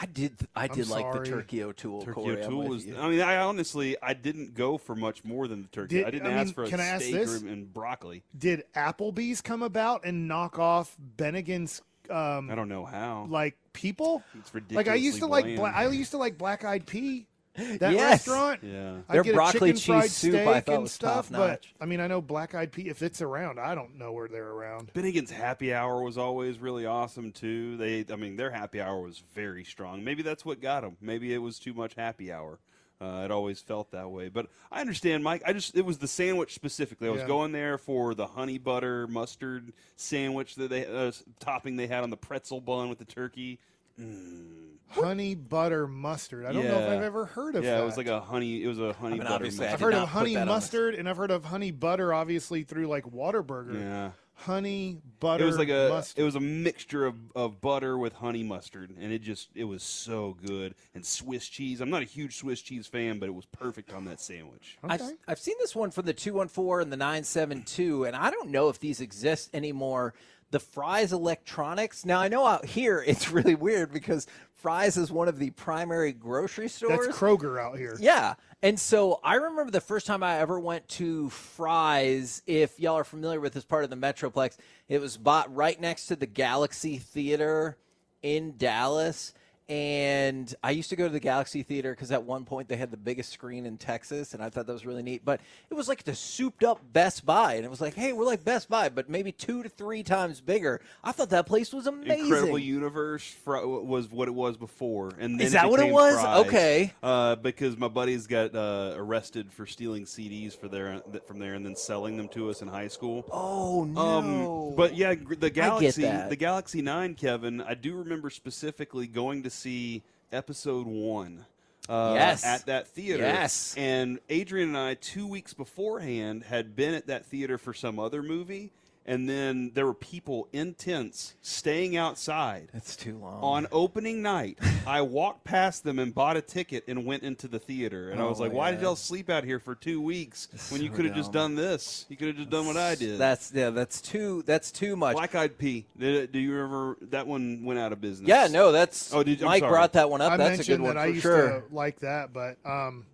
[0.00, 0.32] I did.
[0.54, 1.28] I I'm did like the sorry.
[1.28, 2.02] turkey O'Toole.
[2.02, 2.86] Turkey Corey, I'm O'Toole was.
[2.86, 2.96] you.
[2.96, 5.96] I mean, I honestly, I didn't go for much more than the turkey.
[5.96, 7.42] Did- I didn't I ask mean, for a can I ask steak this?
[7.42, 8.22] or, and broccoli.
[8.38, 11.82] Did Applebee's come about and knock off Bennigan's?
[12.08, 13.26] Um, I don't know how.
[13.28, 14.22] like people.
[14.38, 14.86] It's ridiculous.
[14.86, 15.44] Like I used to like.
[15.44, 17.26] ridiculously Bla- I used to like Black Eyed Pea.
[17.78, 18.26] That Yes.
[18.26, 18.60] restaurant.
[18.62, 18.98] Yeah.
[19.08, 21.74] I'd Their get broccoli chicken cheese fried soup I thought and was stuff, but top-notch.
[21.80, 22.88] I mean, I know Black Eyed Pea.
[22.88, 24.92] If it's around, I don't know where they're around.
[24.94, 27.76] Bennigan's happy hour was always really awesome too.
[27.76, 30.04] They, I mean, their happy hour was very strong.
[30.04, 30.96] Maybe that's what got them.
[31.00, 32.58] Maybe it was too much happy hour.
[33.00, 34.28] Uh, it always felt that way.
[34.28, 35.42] But I understand, Mike.
[35.46, 37.06] I just it was the sandwich specifically.
[37.06, 37.26] I was Yeah.
[37.28, 42.10] going there for the honey butter mustard sandwich that they uh, topping they had on
[42.10, 43.60] the pretzel bun with the turkey.
[44.00, 44.77] Mm.
[44.90, 46.46] Honey butter mustard.
[46.46, 46.96] I don't know if Yeah.
[46.96, 47.66] I've ever heard of it.
[47.66, 47.82] yeah, that.
[47.82, 48.62] it was like a honey.
[48.62, 49.34] It was a honey mean, butter.
[49.34, 49.72] obviously, I mustard.
[49.72, 50.54] I've did heard not of put honey that on this.
[50.54, 53.74] mustard, and I've heard of honey butter, obviously through like Whataburger.
[53.80, 54.10] Yeah.
[54.34, 55.42] Honey butter.
[55.42, 56.20] It was like a mustard.
[56.20, 59.82] it was a mixture of, of butter with honey mustard, and it just it was
[59.82, 60.74] so good.
[60.94, 61.80] And Swiss cheese.
[61.80, 64.78] I'm not a huge Swiss cheese fan, but it was perfect on that sandwich.
[64.84, 68.68] I've, I've seen this one from the 214 and the 972, and I don't know
[68.68, 70.14] if these exist anymore.
[70.50, 72.04] The Fry's Electronics.
[72.06, 76.12] Now, I know out here it's really weird because Fry's is one of the primary
[76.12, 77.06] grocery stores.
[77.06, 77.96] That's Kroger out here.
[78.00, 78.34] Yeah.
[78.60, 83.04] And so I remember the first time I ever went to Fry's, if y'all are
[83.04, 84.56] familiar with this part of the Metroplex,
[84.88, 87.78] it was bought right next to the Galaxy Theater
[88.22, 89.32] in Dallas.
[89.68, 92.90] And I used to go to the Galaxy Theater because at one point they had
[92.90, 95.26] the biggest screen in Texas, and I thought that was really neat.
[95.26, 98.24] But it was like the souped up Best Buy, and it was like, hey, we're
[98.24, 100.80] like Best Buy, but maybe two to three times bigger.
[101.04, 102.20] I thought that place was amazing.
[102.24, 106.14] Incredible Universe fr- was what it was before, and then Is that what it was?
[106.14, 106.46] Fry's.
[106.46, 106.92] Okay.
[107.02, 111.66] Uh, because my buddies got uh, arrested for stealing CDs for their from there and
[111.66, 113.26] then selling them to us in high school.
[113.30, 114.00] Oh no!
[114.00, 117.60] Um, but yeah, the Galaxy, the Galaxy Nine, Kevin.
[117.60, 121.44] I do remember specifically going to see episode one.
[121.88, 122.44] Uh, Yes.
[122.44, 123.22] at that theater.
[123.22, 123.74] Yes.
[123.78, 128.22] And Adrian and I, two weeks beforehand, had been at that theater for some other
[128.22, 128.70] movie,
[129.08, 132.68] and then there were people in tents staying outside.
[132.74, 133.42] That's too long.
[133.42, 137.58] On opening night, I walked past them and bought a ticket and went into the
[137.58, 138.10] theater.
[138.10, 140.48] And I Oh was like, my "Why did y'all sleep out here for two weeks
[140.70, 142.04] when you so could have just done this?
[142.10, 143.70] You could have just done what I did." That's yeah.
[143.70, 144.42] That's too.
[144.44, 145.16] That's too much.
[145.16, 145.86] Black Eyed Pea.
[145.98, 148.28] Did, do you ever that one went out of business?
[148.28, 149.14] Yeah, no, that's.
[149.14, 149.70] Oh, did I'm Mike sorry.
[149.70, 150.32] brought that one up.
[150.32, 151.62] I that's a good one that I for used sure.
[151.62, 153.06] to like that, but um,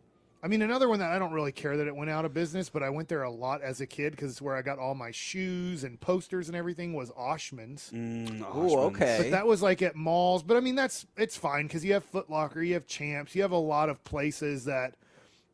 [0.44, 2.68] I mean, another one that I don't really care that it went out of business,
[2.68, 4.94] but I went there a lot as a kid because it's where I got all
[4.94, 7.90] my shoes and posters and everything was Oshman's.
[7.94, 9.20] Mm, Ooh, okay.
[9.22, 10.42] But that was like at malls.
[10.42, 13.40] But I mean, that's it's fine because you have Foot Locker, you have Champs, you
[13.40, 14.96] have a lot of places that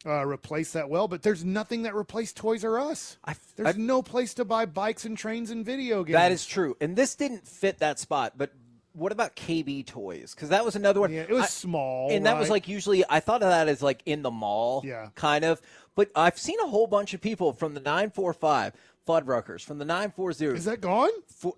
[0.05, 1.07] uh, replace that well.
[1.07, 3.16] But there's nothing that replaced Toys R Us.
[3.55, 6.14] there's no place to buy bikes and trains and video games.
[6.14, 6.76] That is true.
[6.81, 8.50] And this didn't fit that spot, but
[8.92, 10.35] what about KB Toys?
[10.35, 11.12] Because that was another one.
[11.12, 13.83] Yeah, it was I- small, and that was like usually I thought of that as
[13.83, 15.09] like in the mall, Yeah.
[15.14, 15.61] kind of.
[15.94, 18.72] But I've seen a whole bunch of people from the nine four five
[19.07, 20.55] Fuddruckers, from the nine four zero.
[20.55, 21.11] Is that gone?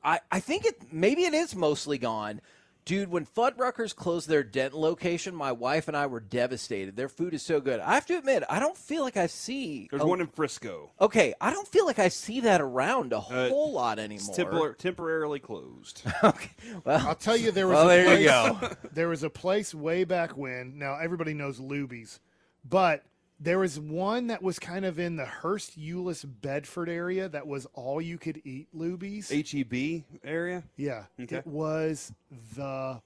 [0.04, 2.40] I I think it maybe it is mostly gone.
[2.84, 6.96] Dude, when Fuddruckers closed their Denton location, my wife and I were devastated.
[6.96, 7.78] Their food is so good.
[7.78, 9.86] I have to admit, I don't feel like I see.
[9.88, 10.90] There's a- one in Frisco.
[11.00, 14.70] Okay, I don't feel like I see that around a Uh, whole lot It's anymore.
[14.72, 16.02] tempor- temporarily closed.
[16.24, 16.50] Okay,
[16.84, 18.76] well, I'll tell you, there was well, a there place, you go.
[18.92, 20.76] there was a place way back when.
[20.78, 22.18] Now everybody knows Luby's,
[22.68, 23.04] but
[23.42, 27.66] there was one that was kind of in the Hurst Euless Bedford area that was
[27.74, 29.30] all you could eat Luby's.
[29.30, 30.62] HEB E area.
[30.76, 31.36] yeah, Okay.
[31.36, 32.12] it was
[32.54, 33.00] the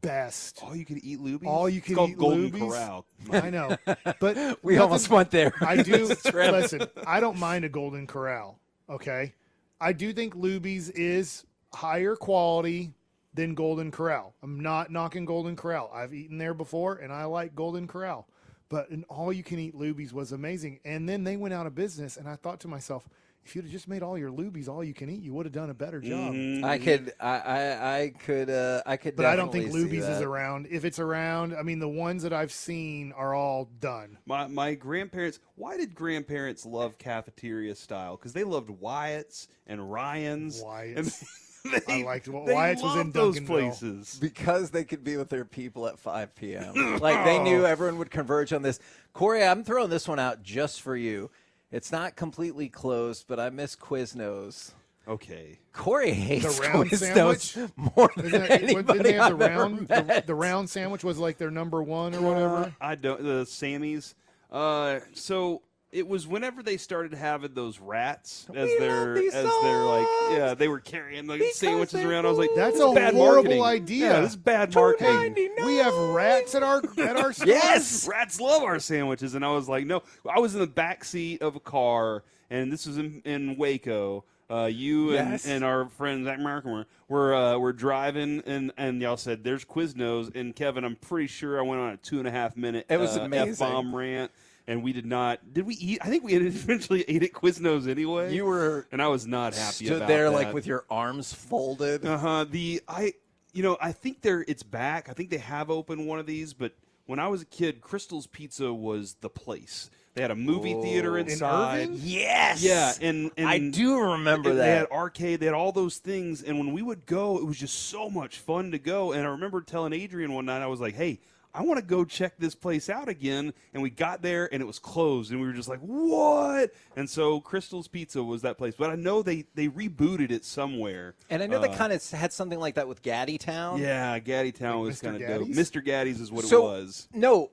[0.00, 0.60] best.
[0.62, 1.46] All you could eat Luby's?
[1.46, 2.60] All you It's could called eat Golden Luby's.
[2.60, 3.04] Corral.
[3.32, 3.76] I know,
[4.20, 5.52] but We nothing- almost went there.
[5.60, 6.86] I do listen.
[7.06, 8.58] I don't mind a Golden Corral.
[8.88, 9.34] Okay,
[9.80, 12.92] I do think Luby's is higher quality
[13.34, 14.34] than Golden Corral.
[14.42, 15.90] I'm not knocking Golden Corral.
[15.94, 18.26] I've eaten there before, and I like Golden Corral.
[18.70, 20.80] But an all you can eat Luby's was amazing.
[20.84, 23.06] And then they went out of business, and I thought to myself,
[23.44, 25.52] if you'd have just made all your Luby's all you can eat, you would have
[25.52, 26.34] done a better job.
[26.64, 29.16] I could, I, I, I could, uh, I could.
[29.16, 30.68] But I don't think definitely see Luby's is around.
[30.70, 34.18] If it's around, I mean, the ones that I've seen are all done.
[34.26, 35.40] My my grandparents.
[35.56, 38.16] Why did grandparents love cafeteria style?
[38.16, 40.62] Because they loved Wyatt's and Ryan's.
[40.62, 41.20] Wyatt's.
[41.20, 41.28] And
[41.86, 43.46] they, I liked they Wyatt's was in loved those Duncanville.
[43.46, 44.18] places.
[44.20, 46.98] because they could be with their people at 5 p.m.
[47.00, 48.78] like they knew everyone would converge on this.
[49.12, 51.30] Corey, I'm throwing this one out just for you.
[51.72, 54.72] It's not completely closed, but I miss Quiznos.
[55.08, 55.58] Okay.
[55.72, 59.38] Corey hates the round Quiznos sandwich more than Isn't that- didn't anybody they have I've
[59.38, 60.26] the round the, met.
[60.26, 63.22] the round sandwich was like their number one or whatever I don't.
[63.22, 64.14] The Sammys.
[64.50, 69.84] Uh, so it was whenever they started having those rats as We their as their
[69.84, 72.26] like yeah they were carrying the Because sandwiches around.
[72.26, 73.62] I was like, That's a bad horrible marketing.
[73.62, 74.10] idea.
[74.12, 75.34] Yeah, this is bad marketing.
[75.34, 77.32] hey we have rats at our at our.
[77.46, 80.02] Yes, rats love our sandwiches, and I was like, no.
[80.28, 84.24] I was in the back seat of a car, and this was in, in Waco.
[84.50, 85.46] Uh, you and, Yes.
[85.46, 89.64] and our friend Zach Markham were were, uh, were driving, and, and y'all said, "There's
[89.64, 92.84] Quiznos." And Kevin, I'm pretty sure I went on a two and a half minute
[92.88, 93.28] It was uh.
[93.32, 94.30] F-bomb rant,
[94.66, 95.52] and we did not.
[95.52, 95.98] Did we eat?
[96.02, 98.34] I think we eventually ate at Quiznos anyway.
[98.34, 99.86] You were and I was not happy.
[99.86, 100.36] stood about there that.
[100.36, 102.04] like with your arms folded.
[102.04, 102.44] Uh huh.
[102.48, 103.14] The I,
[103.52, 105.08] you know, I think they're it's back.
[105.08, 106.72] I think they have opened one of these, but
[107.06, 109.90] when I was a kid, Crystal's Pizza was the place.
[110.14, 111.88] They had a movie theater In inside.
[111.88, 112.00] Irving?
[112.02, 112.62] Yes.
[112.62, 114.64] Yeah, and, and I do remember and that.
[114.64, 115.40] They had arcade.
[115.40, 118.38] They had all those things, and when we would go, it was just so much
[118.38, 119.12] fun to go.
[119.12, 121.20] And I remember telling Adrian one night, I was like, "Hey."
[121.54, 124.66] I want to go check this place out again, and we got there and it
[124.66, 128.74] was closed, and we were just like, "What?" And so Crystal's Pizza was that place,
[128.78, 131.14] but I know they they rebooted it somewhere.
[131.28, 133.78] and I know they Uh, kind of had something like that with GattiTown.
[133.80, 135.48] yeah, GattiTown was kind of dope.
[135.48, 135.84] Mr.
[135.84, 137.08] Gatti's is what so, it was.
[137.12, 137.50] No,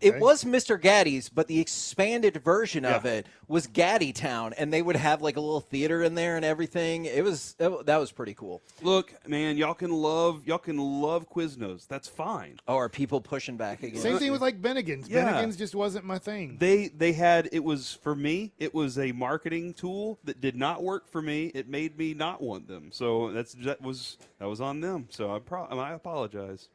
[0.00, 0.80] it was Mr.
[0.80, 5.40] Gatti's, but the expanded version of it was GattiTown, and they would have like a
[5.40, 7.04] little theater in there and everything.
[7.04, 8.62] It was it, that was pretty cool.
[8.80, 11.86] Look, man, y'all can love y'all can love Quiznos.
[11.86, 12.58] That's fine.
[12.66, 14.00] Oh, are people pushing back again?
[14.00, 15.08] Same thing with like Bennigan's.
[15.08, 15.24] Yeah.
[15.24, 16.56] Bennigan's just wasn't my thing.
[16.58, 18.52] They they had it was for me.
[18.58, 21.46] It was a marketing tool that did not work for me.
[21.54, 22.90] It made me not want them.
[22.92, 25.08] So that's that was that was on them.
[25.10, 26.68] So I pro- I apologize.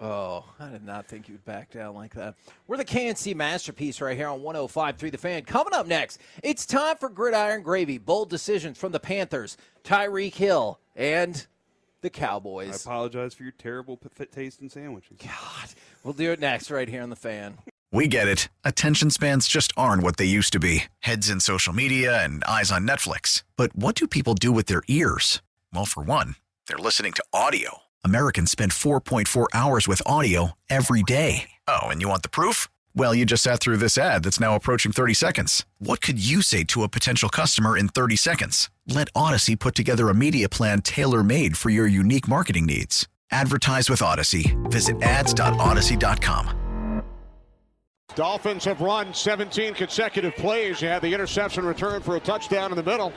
[0.00, 2.34] Oh, I did not think you'd back down like that.
[2.66, 5.42] We're the K&C masterpiece right here on 105.3 The Fan.
[5.44, 7.98] Coming up next, it's time for Gridiron Gravy.
[7.98, 11.46] Bold decisions from the Panthers, Tyreek Hill, and
[12.00, 12.72] the Cowboys.
[12.86, 15.16] I apologize for your terrible p- taste in sandwiches.
[15.22, 15.68] God,
[16.02, 17.58] we'll do it next right here on The Fan.
[17.92, 18.48] We get it.
[18.64, 22.72] Attention spans just aren't what they used to be heads in social media and eyes
[22.72, 23.44] on Netflix.
[23.56, 25.40] But what do people do with their ears?
[25.72, 26.34] Well, for one,
[26.66, 27.78] they're listening to audio.
[28.04, 31.50] Americans spend 4.4 hours with audio every day.
[31.68, 32.66] Oh, and you want the proof?
[32.96, 35.64] Well, you just sat through this ad that's now approaching 30 seconds.
[35.78, 38.68] What could you say to a potential customer in 30 seconds?
[38.86, 43.08] Let Odyssey put together a media plan tailor made for your unique marketing needs.
[43.30, 44.56] Advertise with Odyssey.
[44.64, 46.60] Visit ads.odyssey.com.
[48.14, 50.80] Dolphins have run 17 consecutive plays.
[50.80, 53.12] You had the interception return for a touchdown in the middle.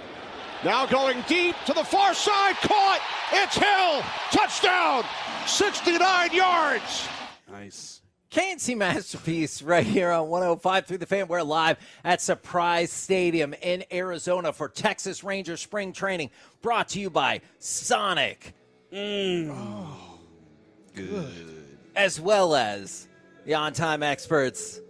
[0.65, 2.99] Now going deep to the far side, caught.
[3.31, 4.01] It's Hill.
[4.31, 5.03] Touchdown.
[5.45, 7.07] 69 yards.
[7.51, 8.01] Nice.
[8.31, 11.27] K&C Masterpiece right here on 105 through the fan.
[11.27, 16.31] We're live at Surprise Stadium in Arizona for Texas Ranger spring training
[16.63, 18.55] brought to you by Sonic.
[18.91, 19.87] Mm.
[20.95, 21.67] Good.
[21.95, 23.07] As well as
[23.45, 24.81] the on time experts,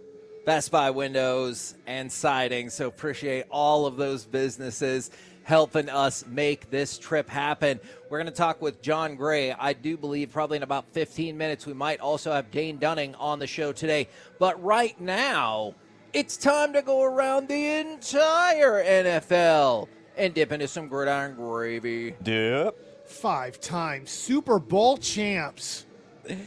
[0.46, 2.70] Best Buy Windows and Siding.
[2.70, 5.10] So appreciate all of those businesses
[5.48, 7.80] helping us make this trip happen.
[8.10, 9.50] We're going to talk with Jon Gray.
[9.52, 13.38] I do believe probably in about 15 minutes we might also have Dane Dunning on
[13.38, 14.08] the show today.
[14.38, 15.74] But right now,
[16.12, 19.88] it's time to go around the entire NFL
[20.18, 22.14] and dip into some gridiron gravy.
[22.22, 23.06] Dip.
[23.06, 25.86] Five times Super Bowl champs.
[26.28, 26.46] Man,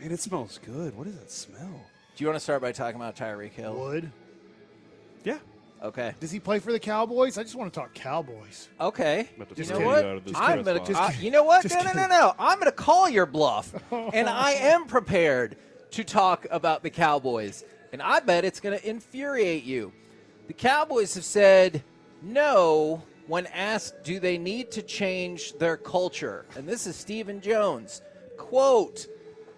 [0.00, 0.96] it smells good.
[0.96, 1.86] What does that smell?
[2.16, 3.74] Do you want to start by talking about Tyreek Hill?
[3.74, 4.10] Would.
[5.80, 5.86] Yeah.
[5.86, 6.14] Okay.
[6.20, 7.38] Does he play for the Cowboys?
[7.38, 8.68] I just want to talk Cowboys.
[8.80, 9.28] Okay.
[9.56, 10.04] You know what?
[10.04, 10.78] out of this I'm gonna.
[10.78, 10.88] box.
[10.88, 11.64] Just you know what?
[11.70, 12.34] No, no, no, no.
[12.38, 15.56] I'm gonna call your bluff, and I am prepared
[15.92, 19.92] to talk about the Cowboys, and I bet it's gonna infuriate you.
[20.48, 21.82] The Cowboys have said
[22.22, 26.46] no when asked, do they need to change their culture?
[26.56, 28.00] And this is Stephen Jones.
[28.38, 29.06] Quote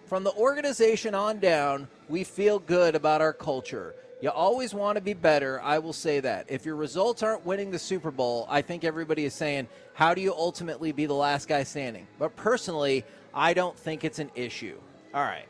[0.05, 3.95] From the organization on down, we feel good about our culture.
[4.21, 5.59] You always want to be better.
[5.61, 6.45] I will say that.
[6.47, 10.21] If your results aren't winning the Super Bowl, I think everybody is saying, how do
[10.21, 12.05] you ultimately be the last guy standing?
[12.19, 13.03] But personally,
[13.33, 14.77] I don't think it's an issue.
[15.13, 15.47] All right.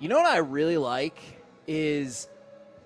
[0.00, 1.20] You know what I really like
[1.68, 2.26] is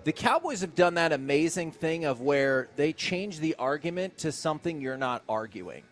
[0.04, 4.80] the Cowboys have done that amazing thing of where they change the argument to something
[4.80, 5.84] you're not arguing.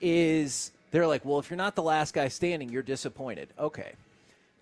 [0.00, 3.48] Is they're like, well, if you're not the last guy standing, you're disappointed.
[3.58, 3.92] Okay.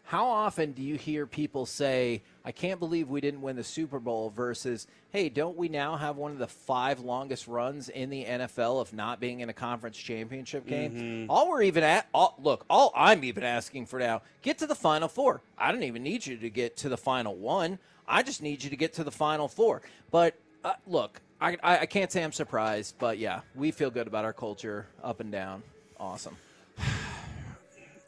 [0.08, 3.98] How often do you hear people say, I can't believe we didn't win the Super
[3.98, 8.24] Bowl versus, hey, don't we now have one of the five longest runs in the
[8.24, 10.92] NFL of not being in a conference championship game?
[10.92, 11.26] Mhm.
[11.28, 14.74] All we're even at, all, look, all I'm even asking for now, get to the
[14.74, 15.42] final four.
[15.58, 17.78] I don't even need you to get to the final one.
[18.06, 19.82] I just need you to get to the final four.
[20.10, 24.06] But uh, look, I, I, I can't say I'm surprised, but yeah, we feel good
[24.06, 25.62] about our culture up and down.
[26.00, 26.38] Awesome.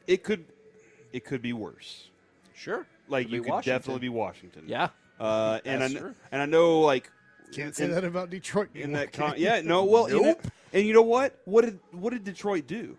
[0.06, 0.44] It could,
[1.12, 2.08] it could be worse.
[2.54, 2.86] Sure.
[3.08, 3.78] Like Could you be could Washington.
[3.78, 4.64] definitely be Washington.
[4.66, 4.88] Yeah.
[5.18, 7.10] Uh, and I, kn- and I know like
[7.52, 8.68] Can't say in- that about Detroit.
[8.74, 10.36] in anymore, that con- yeah no well you know,
[10.72, 12.96] and you know what what did what did Detroit do?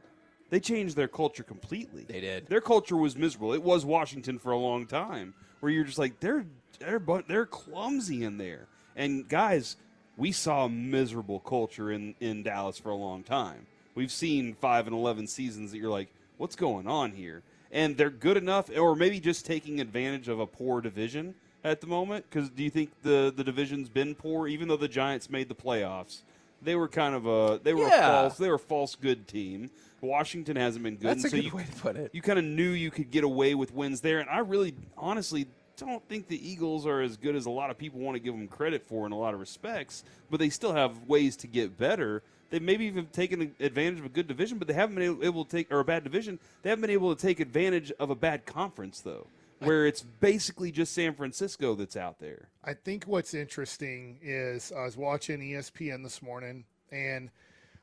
[0.49, 2.03] They changed their culture completely.
[2.03, 2.47] They did.
[2.47, 3.53] Their culture was miserable.
[3.53, 6.45] It was Washington for a long time, where you're just like they're
[6.80, 8.68] they're bu- they're clumsy in there.
[8.97, 9.78] And guys,
[10.18, 13.66] we saw a miserable culture in in Dallas for a long time.
[13.95, 17.43] We've seen five and eleven seasons that you're like, what's going on here?
[17.72, 21.88] And they're good enough, or maybe just taking advantage of a poor division at the
[21.88, 22.26] moment.
[22.30, 25.55] Because do you think the the division's been poor, even though the Giants made the
[25.55, 26.22] playoffs?
[26.61, 28.07] They were kind of a they were Yeah.
[28.07, 29.72] a false they were a false good team.
[30.01, 31.09] Washington hasn't been good.
[31.09, 32.09] That's a so good you, way to put it.
[32.13, 35.45] You kind of knew you could get away with wins there, and I really, honestly,
[35.78, 38.34] don't think the Eagles are as good as a lot of people want to give
[38.34, 40.03] them credit for in a lot of respects.
[40.30, 42.24] But they still have ways to get better.
[42.51, 45.45] They maybe even taken advantage of a good division, but they haven't been able- able
[45.45, 46.37] to take or a bad division.
[46.61, 49.25] They haven't been able to take advantage of a bad conference though,
[49.59, 52.49] where it's basically just San Francisco that's out there.
[52.63, 57.29] I think what's interesting is I was watching ESPN this morning, and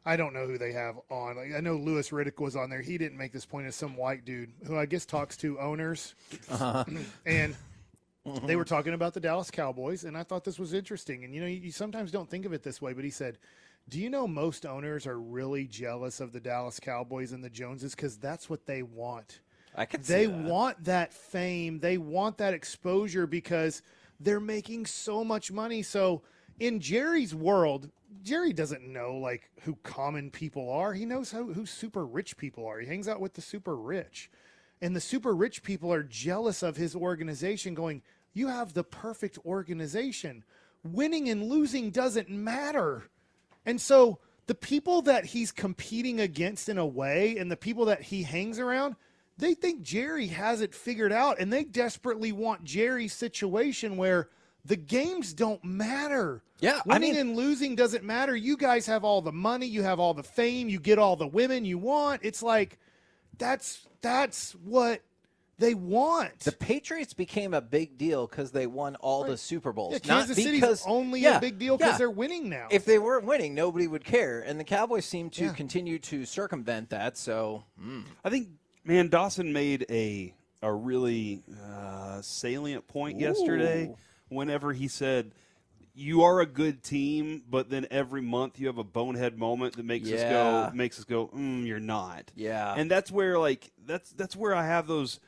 [0.04, 1.36] I don't know who they have on.
[1.36, 2.80] Like, I know Louis Riddick was on there.
[2.82, 6.14] He didn't make this point as some white dude who I guess talks to owners,
[6.50, 6.84] Uh-huh.
[7.26, 7.54] and
[8.46, 11.24] they were talking about the Dallas Cowboys, and I thought this was interesting.
[11.24, 13.38] And you know, you, you sometimes don't think of it this way, but he said.
[13.88, 17.94] Do you know most owners are really jealous of the Dallas Cowboys and the Joneses?
[17.94, 19.40] Because that's what they want.
[19.74, 20.44] I can they see that.
[20.44, 21.78] want that fame.
[21.80, 23.82] They want that exposure because
[24.20, 25.82] they're making so much money.
[25.82, 26.22] So
[26.58, 27.88] in jerry's world
[28.22, 30.92] jerry doesn't know like who common people are.
[30.92, 32.80] He knows how, who super rich people are.
[32.80, 34.30] He hangs out with the super rich.
[34.80, 38.02] And the super rich people are jealous of his organization going
[38.34, 40.44] you have the perfect organization.
[40.84, 43.08] Winning and losing doesn't matter
[43.68, 48.00] and so the people that he's competing against in a way and the people that
[48.02, 48.96] he hangs around,
[49.36, 54.30] they think Jerry has it figured out and they desperately want Jerry's situation where
[54.64, 56.42] the games don't matter.
[56.60, 58.34] Yeah, I Winning mean- and losing doesn't matter.
[58.34, 61.26] You guys have all the money, you have all the fame, you get all the
[61.26, 62.22] women you want.
[62.24, 62.78] It's like
[63.36, 65.02] that's that's what
[65.58, 66.40] they want.
[66.40, 69.92] The Patriots became a big deal because they won all the Super Bowls.
[69.92, 71.98] Yeah, not Kansas City's because, only yeah, a big deal because yeah.
[71.98, 72.68] they're winning now.
[72.70, 74.40] If they weren't winning, nobody would care.
[74.40, 75.52] And the Cowboys seem to Yeah.
[75.52, 77.16] continue to circumvent that.
[77.16, 78.04] So, mm.
[78.24, 78.48] I think,
[78.84, 83.94] man, Dawson made a a really uh, salient point yesterday
[84.28, 85.32] whenever he said,
[85.94, 89.84] "You are a good team, but then every month you have a bonehead moment that
[89.84, 92.74] makes us go makes us go, mm, you're not." Yeah.
[92.76, 95.20] and that's where like that's that's where I have those.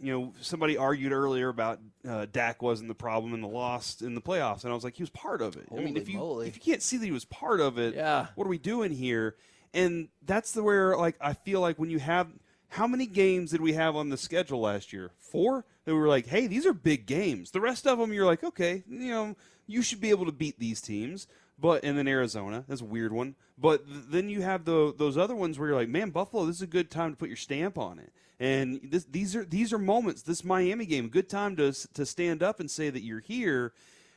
[0.00, 4.14] You know, somebody argued earlier about uh, Dak wasn't the problem in the loss in
[4.14, 5.66] the playoffs, and I was like, he was part of it.
[5.72, 6.48] I mean, if you moly.
[6.48, 8.26] if you can't see that he was part of it, Yeah.
[8.36, 9.36] what are we doing here?
[9.74, 12.28] And that's the where like I feel like when you have
[12.68, 15.10] how many games did we have on the schedule last year?
[15.18, 15.64] Four.
[15.84, 17.50] That we were like, hey, these are big games.
[17.50, 20.58] The rest of them, you're like, okay, you know, you should be able to beat
[20.58, 21.26] these teams.
[21.58, 23.34] But and then Arizona, that's a weird one.
[23.56, 26.56] But th- then you have the those other ones where you're like, man, Buffalo, this
[26.56, 28.12] is a good time to put your stamp on it.
[28.40, 30.22] And this, these are these are moments.
[30.22, 33.72] This Miami game, good time to to stand up and say that you're here,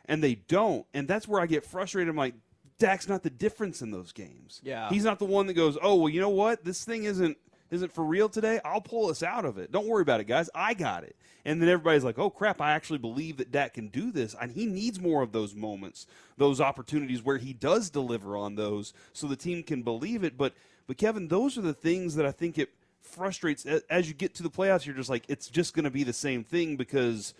[0.06, 0.86] and they don't.
[0.94, 2.10] And that's where I get frustrated.
[2.10, 2.36] I'm like,
[2.82, 4.60] Dak's not the difference in those games.
[4.64, 4.90] Yeah.
[4.90, 7.38] he's not the one that goes, oh well, you know what, this thing isn't
[7.70, 8.60] isn't for real today.
[8.66, 9.72] I'll pull us out of it.
[9.72, 10.50] Don't worry about it, guys.
[10.54, 11.16] I got it.
[11.46, 14.52] And then everybody's like, oh crap, I actually believe that Dak can do this, and
[14.52, 16.06] he needs more of those moments,
[16.38, 20.38] those opportunities where he does deliver on those, so the team can believe it.
[20.38, 20.54] But
[20.88, 22.70] but Kevin, those are the things that I think it
[23.02, 24.86] frustrates as you get to the playoffs.
[24.86, 27.34] You're just like, it's just going to be the same thing because.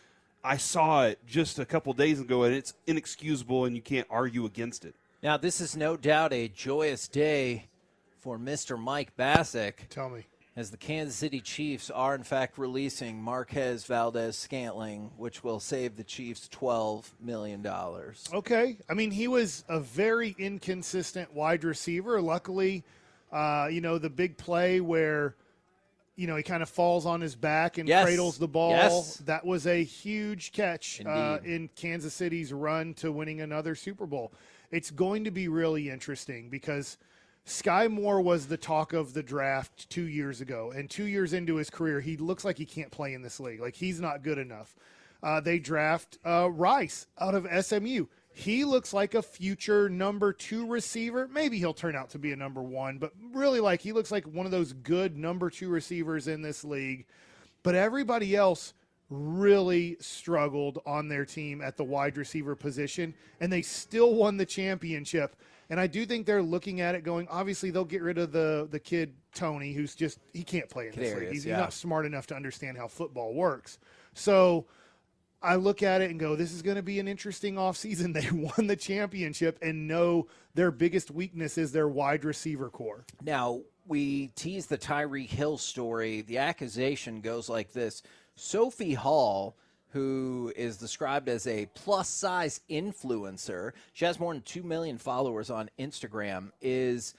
[0.44, 4.46] I saw it just a couple days ago, and it's inexcusable, and you can't argue
[4.46, 4.96] against it.
[5.22, 7.68] now this is no doubt a joyous day
[8.22, 8.80] for Mr.
[8.80, 9.88] Mike Bacsik.
[9.90, 10.26] Tell me.
[10.56, 16.04] As the Kansas City Chiefs are, in fact, releasing Marquez Valdes-Scantling, which will save the
[16.04, 17.66] Chiefs $12 million.
[18.34, 18.78] Okay.
[18.90, 22.22] I mean, he was a very inconsistent wide receiver.
[22.22, 22.84] Luckily,
[23.32, 25.36] uh, you know, the big play where,
[26.22, 28.06] you know, he kind of falls on his back and Yes.
[28.06, 28.72] cradles the ball.
[28.72, 29.18] Yes.
[29.26, 34.32] That was a huge catch uh, in Kansas City's run to winning another Super Bowl.
[34.70, 37.00] It's going to be really interesting because
[37.48, 40.72] Skyy Moore was the talk of the draft two years ago.
[40.76, 43.60] And two years into his career, he looks like he can't play in this league.
[43.60, 44.76] Like he's not good enough.
[45.24, 48.06] Uh, they draft uh, Rice out of SMU.
[48.34, 51.28] He looks like a future number two receiver.
[51.28, 54.26] Maybe he'll turn out to be a number one, but really, like he looks like
[54.26, 57.06] one of those good number two receivers in this league.
[57.64, 58.74] But everybody else
[59.10, 64.46] really struggled on their team at the wide receiver position, and they still won the
[64.46, 65.36] championship.
[65.70, 68.68] And I do think they're looking at it going, obviously, they'll get rid of the,
[68.72, 71.32] the kid, Toney, who's just, he can't play in this league.
[71.32, 71.56] He's, yeah.
[71.56, 73.80] he's not smart enough to understand how football works.
[74.14, 74.66] So
[75.42, 78.14] I look at it and go, this is going to be an interesting offseason.
[78.22, 83.06] They won the championship and know their biggest weakness is their wide receiver core.
[83.24, 86.22] Now, we tease the Tyreek Hill story.
[86.22, 88.04] The accusation goes like this
[88.36, 89.56] Sophie Hall,
[89.90, 95.50] who is described as a plus size influencer, she has more than 2 million followers
[95.50, 97.14] on Instagram, is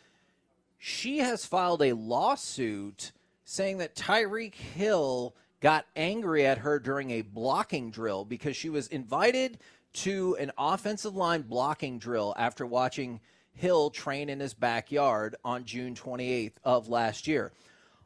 [0.79, 3.13] she has filed a lawsuit
[3.45, 8.89] saying that Tyreek Hill got angry at her during a blocking drill because she was
[8.89, 9.59] invited
[9.93, 13.21] to an offensive line blocking drill after watching
[13.55, 17.53] Hill train in his backyard on June 28th of last year.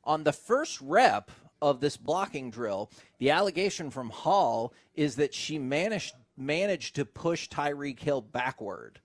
[0.04, 1.30] On the first rep
[1.62, 7.48] of this blocking drill, the allegation from Hall is that she managed managed to push
[7.48, 9.00] Tyreek Hill backward.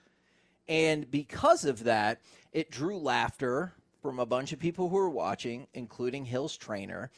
[0.68, 2.20] And because of that,
[2.52, 7.10] it drew laughter from a bunch of people who were watching, including Hill's trainer.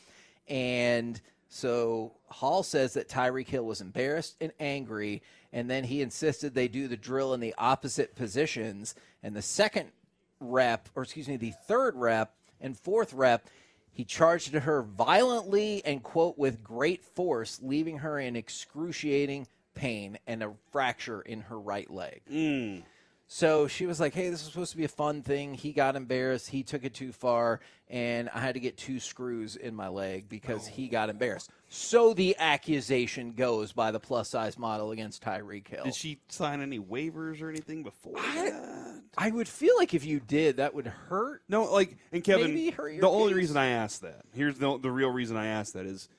[0.47, 1.19] And
[1.49, 5.21] so Hall says that Tyreek Hill was embarrassed and angry,
[5.51, 8.95] and then he insisted they do the drill in the opposite positions.
[9.21, 9.91] And the second
[10.39, 13.47] rep, or excuse me, the third rep and fourth rep,
[13.91, 20.17] he charged at her violently and, quote, with great force, leaving her in excruciating pain
[20.25, 22.21] and a fracture in her right leg.
[22.31, 22.83] Mm.
[23.27, 25.53] So she was like, hey, this is supposed to be a fun thing.
[25.53, 26.49] He got embarrassed.
[26.49, 27.61] He took it too far.
[27.89, 30.91] And I had to get two screws in my leg because he oh.
[30.91, 31.49] got embarrassed.
[31.69, 35.85] So the accusation goes by the plus size model against Tyreek Hill.
[35.85, 38.13] Did she sign any waivers or anything before?
[38.13, 39.01] that?
[39.17, 41.43] I would feel like if you did, that would hurt.
[41.47, 44.77] No, like, and Kevin, Maybe hurt your the only reason I asked that, here's the,
[44.79, 46.09] the real reason I asked that is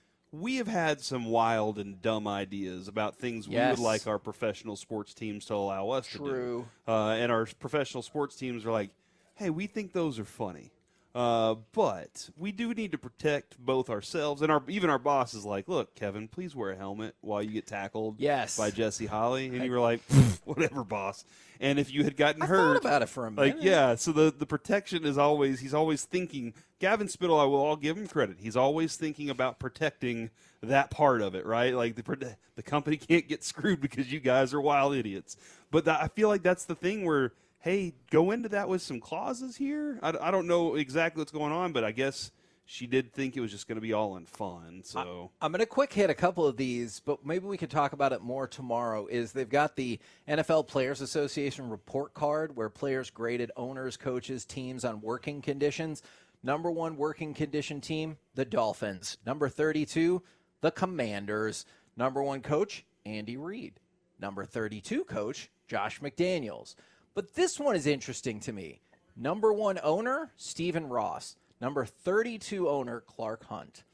[0.41, 4.77] we have had some wild and dumb ideas about things we would like our professional
[4.77, 6.67] sports teams to allow us to do.
[6.89, 8.91] Uh, and our professional sports teams are like,
[9.35, 10.73] hey, we think those are funny.
[11.15, 15.45] Uh, but we do need to protect both ourselves and our even our boss is
[15.45, 18.17] like, look, Kevin, please wear a helmet while you get tackled.
[18.19, 18.59] Yes.
[18.59, 20.01] by Jesse Holley, and you were like,
[20.45, 21.25] whatever, boss.
[21.65, 23.63] And if you had gotten I hurt, thought about it for a like minute.
[23.63, 23.95] yeah.
[23.95, 26.53] So the the protection is always he's always thinking.
[26.79, 28.37] Gavin Spittle, I will all give him credit.
[28.39, 30.29] He's always thinking about protecting
[30.63, 31.75] that part of it, right?
[31.75, 35.37] Like the the company can't get screwed because you guys are wild idiots.
[35.71, 39.01] But that, I feel like that's the thing where hey, go into that with some
[39.01, 39.99] clauses here.
[40.03, 42.31] I, I don't know exactly what's going on, but I guess
[42.67, 44.83] she did think it was just going to be all in fun.
[44.85, 47.93] So I'm going to quick hit a couple of these, but maybe we could talk
[47.93, 49.07] about it more tomorrow.
[49.07, 49.99] Is they've got the
[50.29, 56.03] NFL Players Association report card where players graded owners, coaches, teams on working conditions.
[56.43, 59.19] Number one working condition team, the Dolphins.
[59.25, 60.23] Number 32,
[60.61, 61.65] the Commanders.
[61.97, 63.81] Number one coach, Andy Reid.
[64.19, 66.75] Number 32 coach, Josh McDaniels.
[67.15, 68.81] But this one is interesting to me.
[69.17, 71.37] Number one owner, Stephen Ross.
[71.61, 73.85] Number 32 owner, Clark Hunt.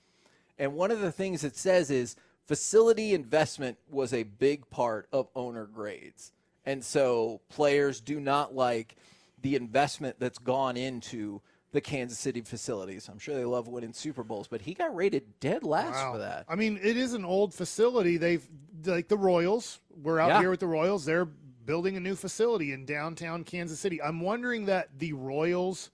[0.59, 5.29] And one of the things it says is facility investment was a big part of
[5.35, 6.33] owner grades.
[6.67, 8.97] And so players do not like
[9.41, 11.41] the investment that's gone into
[11.73, 13.09] the Kansas City facilities.
[13.09, 16.13] I'm sure they love winning Super Bowls, but he got rated dead last Wow.
[16.13, 16.45] for that.
[16.49, 18.17] I mean, it is an old facility.
[18.17, 18.47] They've
[18.85, 19.79] like the Royals.
[20.03, 20.41] We're out Yeah.
[20.41, 21.05] here with the Royals.
[21.05, 24.03] They're building a new facility in downtown Kansas City.
[24.03, 25.91] I'm wondering that the Royals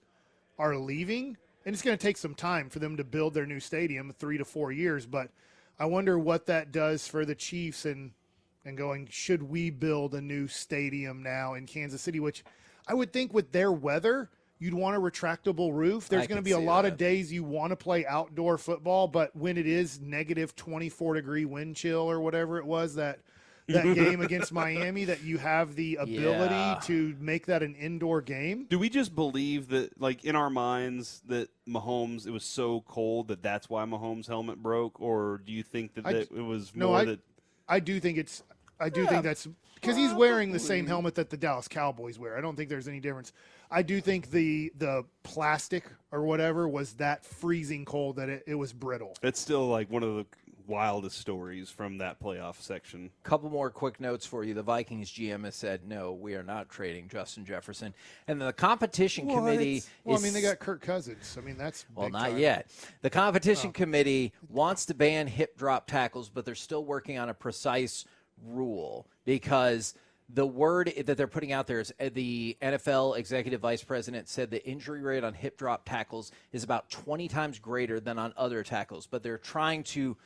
[0.57, 1.37] are leaving,
[1.67, 4.37] and it's going to take some time for them to build their new stadium, three
[4.37, 5.05] to four years.
[5.05, 5.31] But
[5.77, 8.11] I wonder what that does for the Chiefs and
[8.63, 9.09] and going.
[9.11, 12.21] Should we build a new stadium now in Kansas City?
[12.21, 12.45] Which
[12.87, 14.29] I would think with their weather.
[14.59, 16.07] You'd want a retractable roof.
[16.07, 16.93] There's going to be a lot that.
[16.93, 21.43] of days you want to play outdoor football, but when it is negative 24 degree
[21.43, 23.19] wind chill or whatever it was that
[23.67, 26.79] that game against Miami, that you have the ability Yeah.
[26.83, 28.65] to make that an indoor game.
[28.69, 33.27] Do we just believe that, like in our minds, that Mahomes it was so cold
[33.27, 36.73] that that's why Mahomes' helmet broke, or do you think that, I- that it was
[36.75, 37.19] no, more I, that
[37.67, 38.43] I do think it's.
[38.79, 42.37] I do think that's because he's wearing the same helmet that the Dallas Cowboys wear.
[42.37, 43.33] I don't think there's any difference.
[43.71, 48.53] I do think the the plastic or whatever was that freezing cold that it, it
[48.55, 49.15] was brittle.
[49.23, 50.25] it's still like one of the
[50.67, 53.09] wildest stories from that playoff section?
[53.23, 54.53] couple more quick notes for you.
[54.53, 57.93] The Vikings GM has said, no, we are not trading Justin Jefferson.
[58.27, 61.35] And the competition committee Well, is I mean, they got Kirk Cousins.
[61.37, 62.37] I mean, that's Well, big not time.
[62.37, 62.69] yet.
[63.01, 67.33] The competition committee wants to ban hip drop tackles, but they're still working on a
[67.33, 68.05] precise
[68.45, 69.93] rule because
[70.29, 74.51] the word that they're putting out there is uh, the NFL executive vice president said
[74.51, 78.61] the injury rate on hip drop tackles is about 20 times greater than on other
[78.61, 80.17] tackles, but they're trying to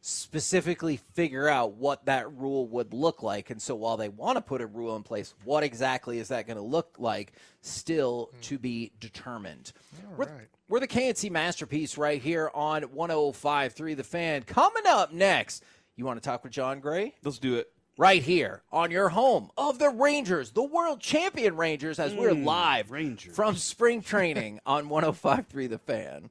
[0.00, 3.50] specifically figure out what that rule would look like.
[3.50, 6.46] And so while they want to put a rule in place, what exactly is that
[6.46, 9.72] going to look like still to be determined.
[10.16, 14.42] We're, we're the K&C masterpiece right here on 105.3 The Fan.
[14.42, 15.62] Coming up next,
[15.96, 17.14] you want to talk with Jon Gray?
[17.22, 17.70] Let's do it.
[17.98, 22.46] Right here on your home of the Rangers, the world champion Rangers, as we're Mm,
[22.46, 23.36] live Rangers.
[23.36, 26.30] from spring training on 105.3 The Fan.